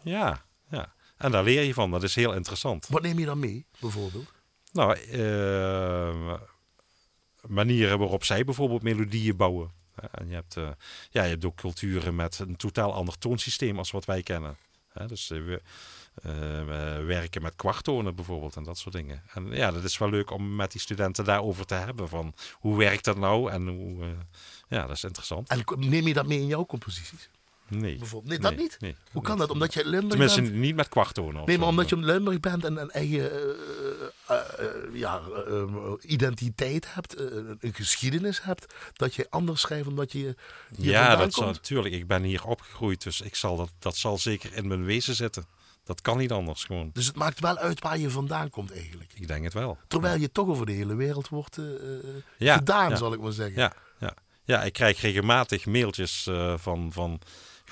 [0.02, 0.94] Ja, ja.
[1.16, 1.90] En daar leer je van.
[1.90, 2.86] Dat is heel interessant.
[2.88, 4.32] Wat neem je dan mee, bijvoorbeeld?
[4.72, 4.98] Nou,
[7.48, 9.70] manieren waarop zij bijvoorbeeld melodieën bouwen.
[10.10, 10.68] En je hebt, eh,
[11.10, 14.56] ja, je hebt ook culturen met een totaal ander toonsysteem als wat wij kennen.
[15.06, 15.62] Dus eh, we,
[16.14, 16.30] eh,
[16.64, 19.22] we werken met kwarttonen bijvoorbeeld en dat soort dingen.
[19.34, 22.08] En ja, dat is wel leuk om met die studenten daarover te hebben.
[22.08, 23.50] Van hoe werkt dat nou?
[23.50, 24.04] En hoe,
[24.68, 25.48] ja, dat is interessant.
[25.48, 27.28] En neem je dat mee in jouw composities?
[27.68, 27.96] Nee.
[27.96, 28.30] Bijvoorbeeld?
[28.30, 28.76] Nee, dat niet?
[28.80, 29.50] Nee, Hoe kan dat?
[29.50, 30.54] Omdat je Limburg Tenminste, bent?
[30.54, 31.42] niet met kwarttonen.
[31.44, 33.38] Nee, maar omdat je een Limburg bent en een eigen eh,
[34.26, 40.12] eh, eh, ja, eh, eh, identiteit hebt, een geschiedenis hebt, dat je anders schrijft omdat
[40.12, 40.34] je hier
[40.76, 41.94] Ja, dat zal, natuurlijk.
[41.94, 45.46] Ik ben hier opgegroeid, dus ik zal dat, dat zal zeker in mijn wezen zitten.
[45.84, 46.90] Dat kan niet anders gewoon.
[46.92, 49.12] Dus het maakt wel uit waar je vandaan komt eigenlijk.
[49.14, 49.78] Ik denk het wel.
[49.88, 51.58] Terwijl je toch over de hele wereld wordt
[52.38, 52.96] Ja, gedaan, ja.
[52.96, 53.60] zal ik maar zeggen.
[53.60, 54.14] Ja, ja.
[54.44, 57.20] ja ik krijg regelmatig mailtjes van, van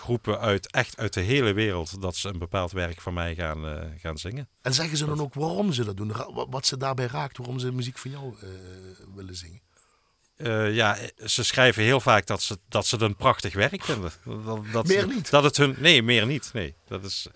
[0.03, 3.67] groepen uit, echt uit de hele wereld dat ze een bepaald werk van mij gaan,
[3.67, 4.49] eh, gaan zingen.
[4.63, 6.13] En zeggen ze dan ook waarom ze dat doen?
[6.51, 8.49] Wat, ze daarbij raakt, waarom ze muziek van jou eh,
[9.15, 9.61] willen zingen?
[10.37, 14.11] Eh, ja, ze schrijven heel vaak dat ze, dat ze het een prachtig werk vinden.
[14.45, 15.31] Dat, dat, Meer niet?
[15.31, 16.51] Dat het hun, nee, meer niet.
[16.53, 17.27] Nee, dat is,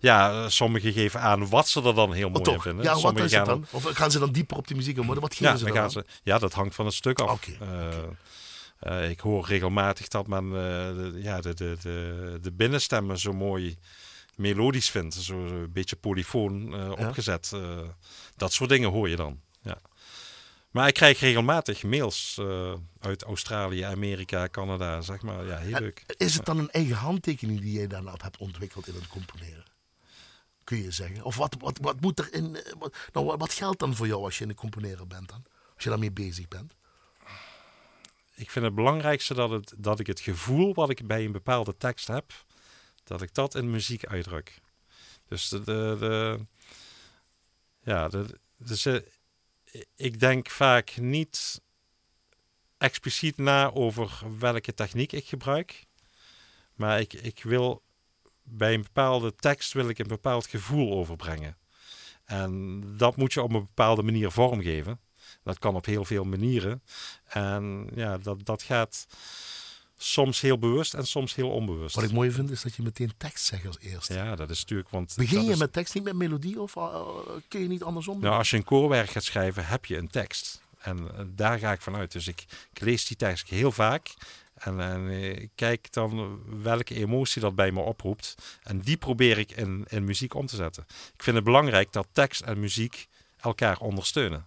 [0.00, 2.84] ja, sommigen geven aan wat ze er dan heel Oh, mooi in vinden.
[2.84, 3.66] Ja, wat is het dan?
[3.70, 5.06] Of gaan ze dan dieper op die muziek in?
[5.06, 5.82] Wat geven Ja, ze dan dan?
[5.82, 7.40] gaan ze, ja, dat hangt van het stuk af.
[8.78, 13.32] Eh, ik hoor regelmatig dat men eh, de, ja, de, de, de, de binnenstemmen zo
[13.32, 13.78] mooi
[14.36, 15.14] melodisch vindt.
[15.14, 17.06] Zo, een beetje polyfoon eh, Ja.
[17.06, 17.52] opgezet.
[18.36, 19.40] dat soort dingen hoor je dan.
[19.62, 19.78] Ja.
[20.70, 22.40] Maar ik krijg regelmatig mails
[23.00, 25.46] uit Australië, Amerika, Canada, zeg maar.
[25.46, 26.04] Ja, heel En leuk.
[26.16, 29.64] Is het dan een eigen handtekening die jij dan hebt ontwikkeld in het componeren?
[30.64, 31.24] Kun je zeggen?
[31.24, 32.58] Of wat, wat, wat moet er in.
[32.78, 35.44] Wat, nou, wat, geldt dan voor jou als je in het componeren bent dan?
[35.74, 36.74] Als je daarmee bezig bent?
[38.34, 41.76] Ik vind het belangrijkste dat, het, dat ik het gevoel wat ik bij een bepaalde
[41.76, 42.32] tekst heb,
[43.04, 44.60] dat ik dat in muziek uitdruk.
[45.28, 46.38] Dus de, de,
[47.82, 48.08] ja,
[48.56, 49.00] dus, uh,
[49.96, 51.60] ik denk vaak niet
[52.78, 55.86] expliciet na over welke techniek ik gebruik.
[56.74, 57.82] Maar ik, ik wil
[58.42, 61.56] bij een bepaalde tekst wil ik een bepaald gevoel overbrengen.
[62.24, 65.00] En dat moet je op een bepaalde manier vormgeven.
[65.44, 66.82] Dat kan op heel veel manieren.
[67.24, 69.06] En ja, dat, dat gaat
[69.96, 71.94] soms heel bewust en soms heel onbewust.
[71.94, 74.14] Wat ik mooi vind is dat je meteen tekst zegt als eerste.
[74.14, 74.88] Ja, dat is natuurlijk.
[74.88, 75.58] Want Begin je is...
[75.58, 77.06] met tekst niet met melodie of uh,
[77.48, 78.20] kun je niet andersom?
[78.20, 80.62] Nou, als je een koorwerk gaat schrijven, heb je een tekst.
[80.78, 82.12] En uh, daar ga ik vanuit.
[82.12, 84.14] Dus ik, ik, lees die tekst heel vaak.
[84.54, 85.08] En, en
[85.40, 88.34] ik kijk dan welke emotie dat bij me oproept.
[88.62, 90.84] En die probeer ik in, in muziek om te zetten.
[91.14, 93.08] Ik vind het belangrijk dat tekst en muziek
[93.40, 94.46] elkaar ondersteunen.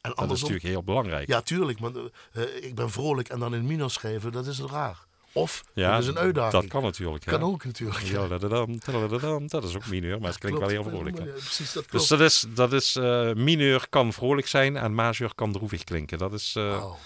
[0.00, 1.28] En dat is natuurlijk heel belangrijk.
[1.28, 1.80] Ja, tuurlijk.
[1.80, 1.90] Maar
[2.32, 5.06] uh, ik ben vrolijk en dan in minor schrijven, dat is raar.
[5.32, 6.62] Of, ja, dat is een uitdaging.
[6.62, 7.24] Dat kan natuurlijk.
[7.24, 8.00] Kan ook natuurlijk.
[8.00, 11.18] Ja, dat, is ook mineur, maar het klinkt klopt, wel heel vrolijk.
[11.18, 15.34] Ja, precies, dat dus dat is, dat is uh, mineur kan vrolijk zijn en majeur
[15.34, 16.18] kan droevig klinken.
[16.18, 16.96] Dat is, uh, wow.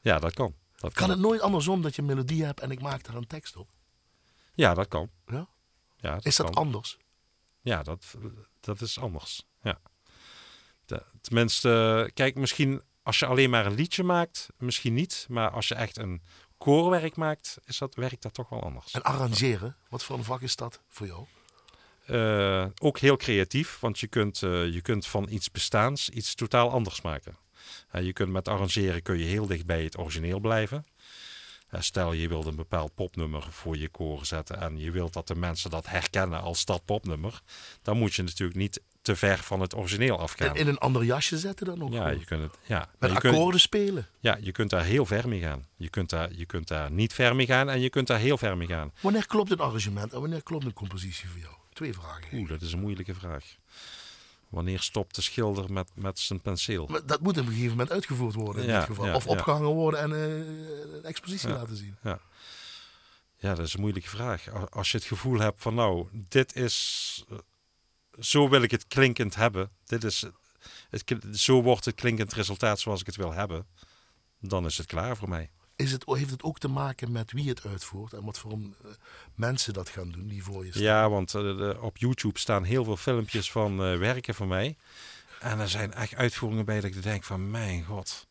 [0.00, 0.54] ja, dat kan.
[0.76, 1.06] Dat kan.
[1.06, 3.56] kan het nooit andersom dat je een melodie hebt en ik maak er een tekst
[3.56, 3.68] op?
[4.54, 5.10] Ja, dat kan.
[5.26, 5.48] Ja?
[5.96, 6.64] ja dat is dat kan.
[6.64, 6.98] anders?
[7.60, 8.14] Ja, dat,
[8.60, 9.46] dat is anders.
[9.62, 9.80] Ja.
[11.20, 15.26] Tenminste, kijk, misschien als je alleen maar een liedje maakt, misschien niet.
[15.28, 16.22] Maar als je echt een
[16.58, 18.92] koorwerk maakt, is dat, werkt dat toch wel anders.
[18.92, 21.26] En arrangeren, wat voor een vak is dat voor jou?
[22.06, 26.70] Uh, ook heel creatief, want je kunt, uh, je kunt van iets bestaans iets totaal
[26.70, 27.36] anders maken.
[27.94, 30.86] Uh, je kunt met arrangeren kun je heel dicht bij het origineel blijven.
[31.78, 35.34] stel je wilt een bepaald popnummer voor je koor zetten en je wilt dat de
[35.34, 37.42] mensen dat herkennen als dat popnummer,
[37.82, 40.48] dan moet je natuurlijk niet te ver van het origineel afgaan.
[40.48, 41.92] En in een ander jasje zetten dan ook?
[41.92, 42.18] Ja, gewoon.
[42.18, 42.58] je kunt het.
[42.66, 42.88] Ja.
[42.98, 44.06] Met je akkoorden kunt, spelen?
[44.20, 45.66] Ja, je kunt daar heel ver mee gaan.
[45.76, 48.38] Je kunt, daar, je kunt daar niet ver mee gaan en je kunt daar heel
[48.38, 48.92] ver mee gaan.
[49.00, 51.54] Wanneer klopt een arrangement en wanneer klopt een compositie voor jou?
[51.72, 52.24] Twee vragen.
[52.32, 53.44] Oeh, dat is een moeilijke vraag.
[54.48, 56.86] Wanneer stopt de schilder met, met zijn penseel?
[56.86, 59.06] Maar dat moet op een gegeven moment uitgevoerd worden in Ja, dit geval.
[59.06, 59.30] ja, of ja.
[59.30, 61.96] opgehangen worden en uh, een expositie laten zien.
[62.02, 62.18] Ja.
[63.36, 64.70] ja, dat is een moeilijke vraag.
[64.70, 67.24] Als je het gevoel hebt van nou, dit is...
[68.20, 69.70] Zo wil ik het klinkend hebben.
[69.84, 70.26] Dit is,
[70.90, 73.66] het, zo wordt het klinkend resultaat zoals ik het wil hebben.
[74.40, 75.50] Dan is het klaar voor mij.
[75.76, 78.90] Is het, heeft het ook te maken met wie het uitvoert en wat voor eh,
[79.34, 80.82] mensen dat gaan doen die voor je staan?
[80.82, 84.76] Ja, want eh, op YouTube staan heel veel filmpjes van eh, werken van mij.
[85.40, 88.26] En er zijn echt uitvoeringen bij dat ik denk van mijn god.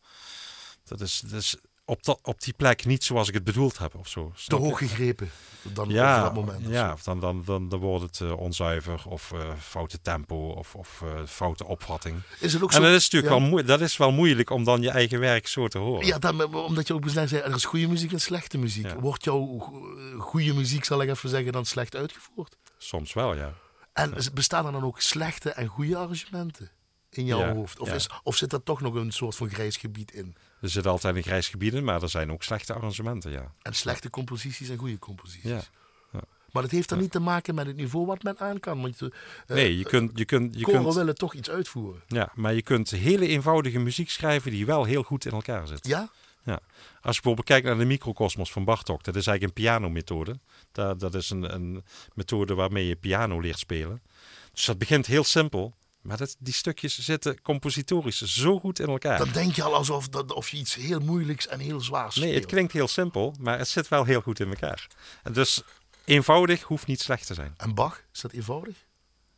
[0.84, 1.56] Dat is, dat is
[1.90, 4.32] op, dat, op die plek niet zoals ik het bedoeld heb of zo.
[4.46, 5.30] Te hoog gegrepen
[5.62, 6.66] dan ja, op dat moment.
[6.66, 10.74] of ja dan, dan, dan, dan wordt het eh, onzuiver of eh, foute tempo of,
[10.74, 12.20] of eh, foute opvatting.
[12.40, 12.82] Is het ook En zo?
[12.82, 13.40] dat is natuurlijk ja.
[13.40, 16.06] wel, moe- dat is wel moeilijk om dan je eigen werk zo te horen.
[16.06, 18.86] Ja, dan, omdat je ook net zei, er is goede muziek en slechte muziek.
[18.86, 19.00] Ja.
[19.00, 22.56] Wordt jouw go- goede muziek, zal ik even zeggen, dan slecht uitgevoerd?
[22.78, 23.52] Soms wel, ja.
[23.92, 26.70] En bestaan er dan ook slechte en goede arrangementen
[27.10, 27.78] in jouw Ja, hoofd?
[27.78, 27.94] Of, ja.
[27.94, 30.36] is, of zit er toch nog een soort van grijs gebied in?
[30.60, 33.52] Er zit altijd een grijs gebied in, maar er zijn ook slechte arrangementen, ja.
[33.62, 35.50] En slechte composities en goede composities.
[35.50, 35.62] Ja.
[36.12, 36.20] Ja.
[36.52, 38.82] Maar dat heeft dan niet te maken met het niveau wat men aan kan.
[38.82, 39.12] Want je,
[39.46, 40.18] eh, Nee, je kunt...
[40.18, 42.02] Je kunt, je koren kunt willen toch iets uitvoeren.
[42.06, 45.86] Ja, maar je kunt hele eenvoudige muziek schrijven die wel heel goed in elkaar zit.
[45.86, 46.10] Ja?
[47.02, 50.38] Als je bijvoorbeeld kijkt naar de microcosmos van Bartok, dat is eigenlijk een pianomethode.
[50.72, 51.84] Dat, dat is een, een
[52.14, 54.02] methode waarmee je piano leert spelen.
[54.52, 59.18] Dus dat begint heel simpel, maar dat, die stukjes zitten compositorisch zo goed in elkaar.
[59.18, 62.34] Dan denk je al alsof dat, of je iets heel moeilijks en heel zwaars nee,
[62.34, 64.86] het klinkt heel simpel, maar het zit wel heel goed in elkaar.
[65.22, 65.62] En dus
[66.04, 67.54] eenvoudig hoeft niet slecht te zijn.
[67.56, 68.76] En Bach, is dat eenvoudig?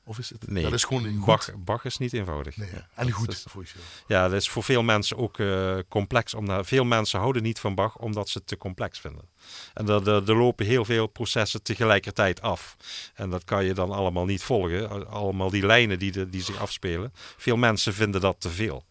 [0.05, 0.51] Of is het...
[0.51, 1.25] Nee, dat is gewoon goed.
[1.25, 2.57] Bach, Bach is niet eenvoudig.
[2.57, 3.71] Nee, Ja, en dat goed, is- voor je.
[4.07, 6.35] Ja, dat is voor veel mensen ook eh, complex.
[6.35, 9.29] Omdat veel mensen houden niet van Bach omdat ze het te complex vinden.
[9.75, 12.77] En er, er, er lopen heel veel processen tegelijkertijd af.
[13.15, 15.09] En dat kan je dan allemaal niet volgen.
[15.11, 17.13] Allemaal die lijnen die, de, die zich afspelen.
[17.37, 18.85] Veel mensen vinden dat te veel.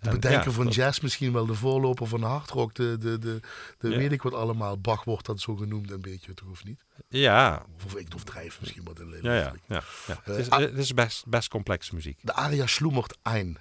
[0.00, 2.74] De En bedenker ja, van dat- jazz misschien wel de voorloper van de hardrock.
[2.74, 3.40] De, de, de,
[3.78, 3.96] de Ja.
[3.96, 4.78] weet ik wat allemaal.
[4.78, 6.80] Bach wordt dat zo genoemd een beetje, toch of niet?
[7.08, 9.52] Ja, Of ik overdrijf misschien wat in ja, ja.
[9.68, 10.20] ja, ja.
[10.22, 10.58] Het, is, ah.
[10.58, 12.18] het is best, best complexe muziek.
[12.22, 13.58] De aria schlummert ein.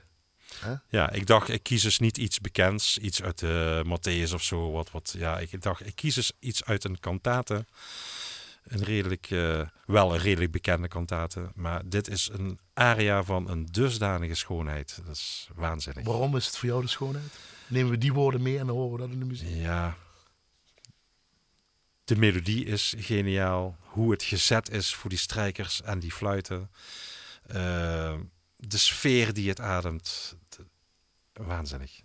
[0.89, 4.71] Ja, ik dacht, ik kies dus niet iets bekends, iets uit de Matthäus of zo.
[4.71, 7.65] Wat, wat, ja, ik dacht, ik kies dus iets uit een kantate.
[8.69, 11.51] Een redelijk, eh, wel een redelijk bekende kantate.
[11.55, 15.01] Maar dit is een aria van een dusdanige schoonheid.
[15.05, 16.05] Dat is waanzinnig.
[16.05, 17.39] Waarom is het voor jou de schoonheid?
[17.67, 19.49] Nemen we die woorden mee en dan horen we dat in de muziek.
[19.55, 19.97] Ja.
[22.03, 23.77] De melodie is geniaal.
[23.79, 26.69] Hoe het gezet is voor die strijkers en die fluiten.
[27.47, 28.15] Eh,
[28.55, 30.35] de sfeer die het ademt.
[30.49, 30.65] De-
[31.43, 32.01] waanzinnig.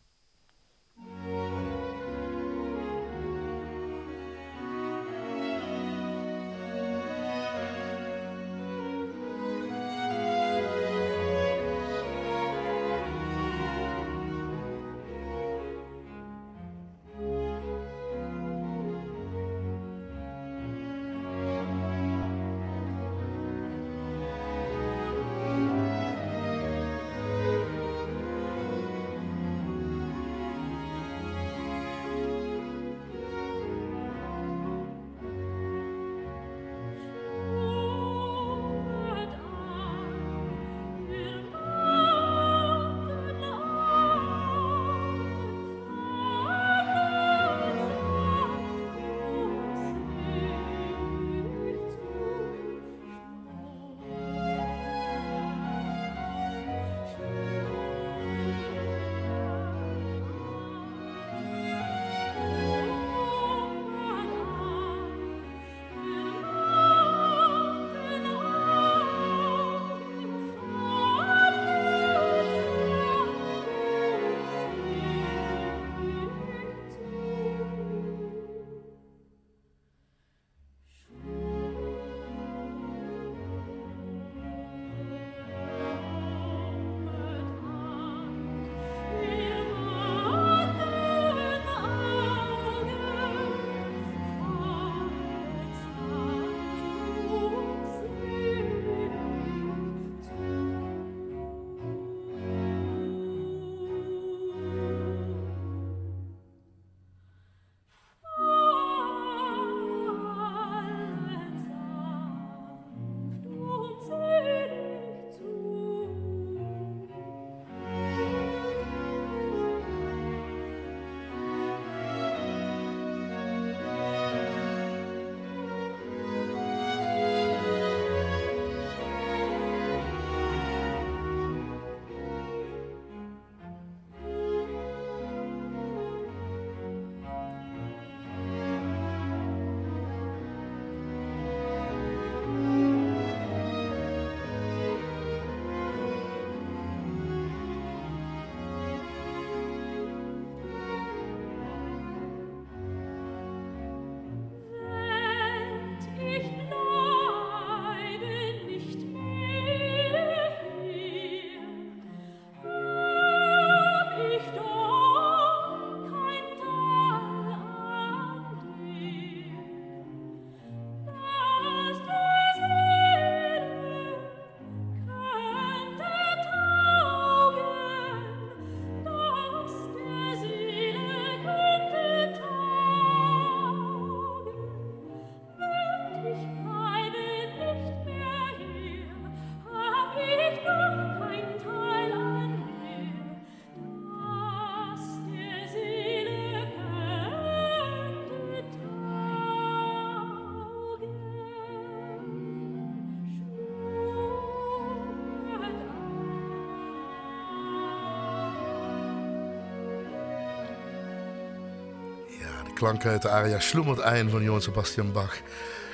[212.84, 215.40] Klanken uit de aria Schlummert ein van Johann Sebastian Bach.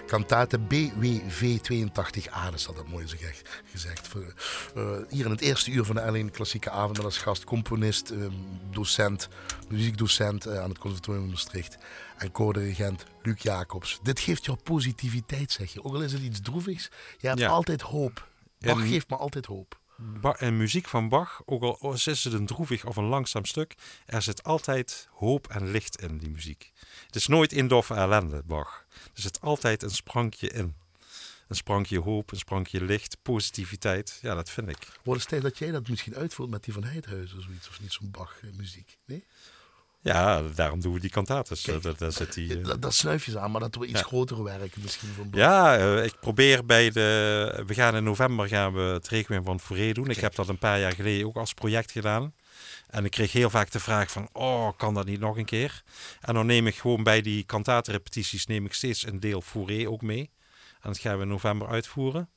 [0.06, 3.06] Kantate BWV 82A, dat is altijd mooi
[3.64, 4.08] gezegd.
[4.76, 8.26] Uh, hier in het eerste uur van de Alleen Klassieke Avond als gast componist, uh,
[8.70, 9.28] docent,
[9.68, 11.78] muziekdocent uh, aan het Conservatorium van Maastricht
[12.18, 13.98] en co-dirigent Luc Jacobs.
[14.02, 15.84] Dit geeft jou positiviteit, zeg je.
[15.84, 18.28] Ook al is het iets droevigs, je hebt altijd hoop.
[18.58, 19.79] Bach geeft me altijd hoop
[20.38, 23.74] en muziek van Bach, ook al is het een droevig of een langzaam stuk,
[24.06, 26.72] er zit altijd hoop en licht in die muziek.
[27.06, 28.84] Het is nooit in ellende, Bach.
[29.14, 30.74] Er zit altijd een sprankje in.
[31.48, 34.18] Een sprankje hoop, een sprankje licht, positiviteit.
[34.22, 34.78] Ja, dat vind ik.
[35.02, 37.92] Wordt het dat jij dat misschien uitvoert met die van Heidhuizen of zoiets, of niet
[37.92, 38.98] zo'n Bach-muziek?
[39.04, 39.24] Nee?
[40.02, 41.62] Ja, daarom doen we die kantates.
[41.62, 42.74] Daar, daar zit die, uh...
[42.78, 45.08] dat, snuif je aan, maar dat we iets groter werken misschien.
[45.16, 47.62] Van ja, uh, ik probeer bij de...
[47.66, 50.10] We gaan in november gaan we het Requiem van Fauré doen.
[50.10, 52.34] Ik heb dat een paar jaar geleden ook als project gedaan.
[52.86, 55.82] En ik kreeg heel vaak de vraag van, oh, kan dat niet nog een keer?
[56.20, 60.02] En dan neem ik gewoon bij die kantatenrepetities neem ik steeds een deel Fauré ook
[60.02, 60.30] mee.
[60.80, 62.30] En dat gaan we in november uitvoeren.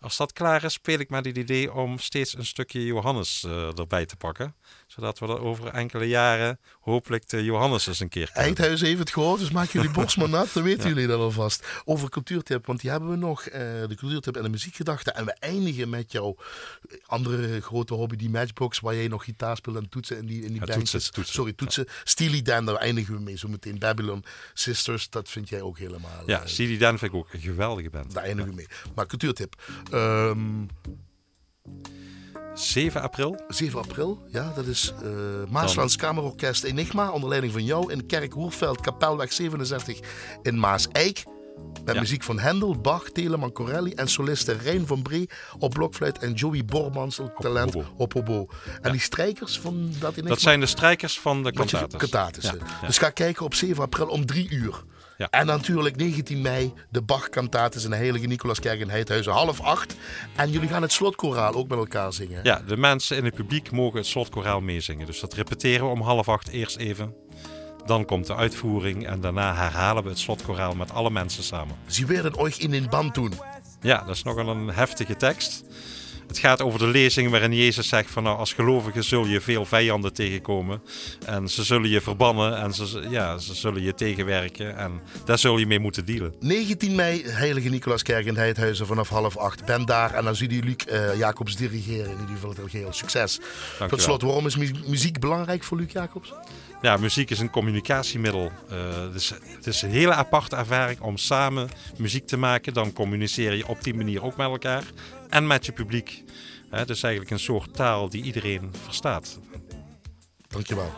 [0.00, 3.78] Als dat klaar is, speel ik met het idee om steeds een stukje Johannes uh,
[3.78, 4.54] erbij te pakken.
[4.94, 8.44] Zodat we er over enkele jaren hopelijk de Johannes eens een keer kunnen.
[8.44, 11.66] Eindhuizen heeft het gehoord, dus maak jullie borst maar nat, dan weten jullie dat alvast.
[11.84, 13.52] Over cultuurtip, want die hebben we nog, uh,
[13.88, 15.10] de cultuurtip en de muziekgedachte.
[15.10, 16.36] En we eindigen met jouw
[17.06, 20.52] andere grote hobby, die Matchbox, waar jij nog gitaar speelt en toetsen in die, in
[20.52, 21.84] die ja, toetsen, toetsen, Sorry, toetsen.
[21.86, 21.92] Ja.
[22.04, 23.78] Steely Dan, daar eindigen we mee zo meteen.
[23.78, 24.24] Babylon
[24.54, 26.22] Sisters, dat vind jij ook helemaal.
[26.26, 28.14] Ja, uh, Steely Dan vind ik ook een geweldige band.
[28.14, 28.66] Daar eindigen we mee.
[28.94, 29.62] Maar cultuurtip.
[29.92, 30.68] Um,
[32.54, 33.40] 7 april?
[33.48, 34.52] 7 april, ja.
[34.54, 35.10] Dat is uh,
[35.50, 39.98] Maaslands Kamerorkest Enigma onder leiding van jou in Kerk Hoerveld, Kapelweg 67
[40.42, 41.24] in Maas-Eik.
[41.84, 45.28] Met muziek van Hendel, Bach, Telemann Corelli en solisten Rijn van Bree
[45.58, 48.46] op blokfluit en Joey Bormans, talent op hobo.
[48.80, 50.28] En die strijkers van dat Enigma?
[50.28, 51.52] Dat zijn de strijkers van de
[51.96, 52.52] kantates.
[52.86, 54.84] Dus ga kijken op 7 april om 3 uur.
[55.22, 55.28] Ja.
[55.30, 59.96] En natuurlijk 19 mei de Bach-kantates in de Heilige Nicolaaskerk in Heidhuizen, half acht.
[60.36, 62.40] En jullie gaan het slotkoraal ook met elkaar zingen.
[62.42, 65.06] Ja, de mensen in het publiek mogen het slotkoraal meezingen.
[65.06, 67.14] Dus dat repeteren we om half acht eerst even.
[67.86, 71.76] Dan komt de uitvoering en daarna herhalen we het slotkoraal met alle mensen samen.
[71.86, 73.32] Ze werden euch in een band doen.
[73.80, 75.64] Ja, dat is nogal een heftige tekst.
[76.32, 79.64] Het gaat over de lezing waarin Jezus zegt van nou, als gelovige zul je veel
[79.64, 80.82] vijanden tegenkomen.
[81.26, 84.76] En ze zullen je verbannen en ze, ja, ze zullen je tegenwerken.
[84.76, 86.34] En daar zul je mee moeten dealen.
[86.40, 89.64] 19 mei, Heilige Nicolaaskerk in Heidhuizen vanaf half acht.
[89.64, 92.10] Ben daar en dan zie je Luc uh, Jacobs dirigeren.
[92.10, 93.40] In ieder geval heel succes.
[93.88, 94.56] Tot slot, waarom is
[94.86, 96.32] muziek belangrijk voor Luc Jacobs?
[96.82, 98.52] Ja, muziek is een communicatiemiddel.
[98.72, 98.78] Uh,
[99.12, 102.74] dus het is een hele aparte ervaring om samen muziek te maken.
[102.74, 104.82] Dan communiceer je op die manier ook met elkaar
[105.32, 106.24] en met je publiek.
[106.70, 109.38] Het is eigenlijk een soort taal die iedereen verstaat.
[110.48, 110.92] Dankjewel.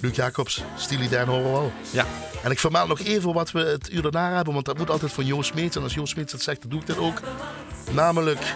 [0.00, 1.72] Luc Jacobs, Stili Dan horen we al.
[1.90, 2.06] Ja.
[2.42, 5.12] En ik vermaak nog even wat we het uur daarna hebben, want dat moet altijd
[5.12, 5.76] van Joost Smeets.
[5.76, 7.20] En als Joost Smeets dat zegt, dan doe ik dat ook.
[7.92, 8.54] Namelijk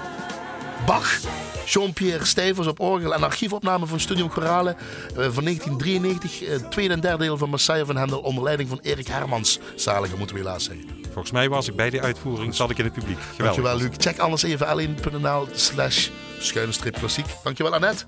[0.87, 1.21] Bach,
[1.67, 6.43] Jean-Pierre Stijvers op orgel en archiefopname van Studio Chorale uh, van 1993.
[6.43, 9.59] Uh, tweede en derde deel van Messiah van Hendel onder leiding van Erik Hermans.
[9.75, 10.98] Zalige moeten we helaas zeggen.
[11.19, 13.19] Volgens mij was ik bij die uitvoering, zat ik in het publiek.
[13.37, 13.91] Dankjewel Luc.
[13.97, 16.09] Check anders even alleen.nl slash
[16.39, 17.27] schuine strip klassiek.
[17.43, 18.05] Dankjewel Annette.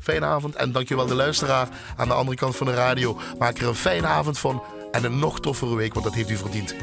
[0.00, 3.20] Fijne avond en dankjewel de luisteraar aan de andere kant van de radio.
[3.38, 4.62] Maak er een fijne avond van
[4.92, 6.74] en een nog toffere week, want dat heeft u verdiend.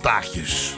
[0.00, 0.76] Daagjes.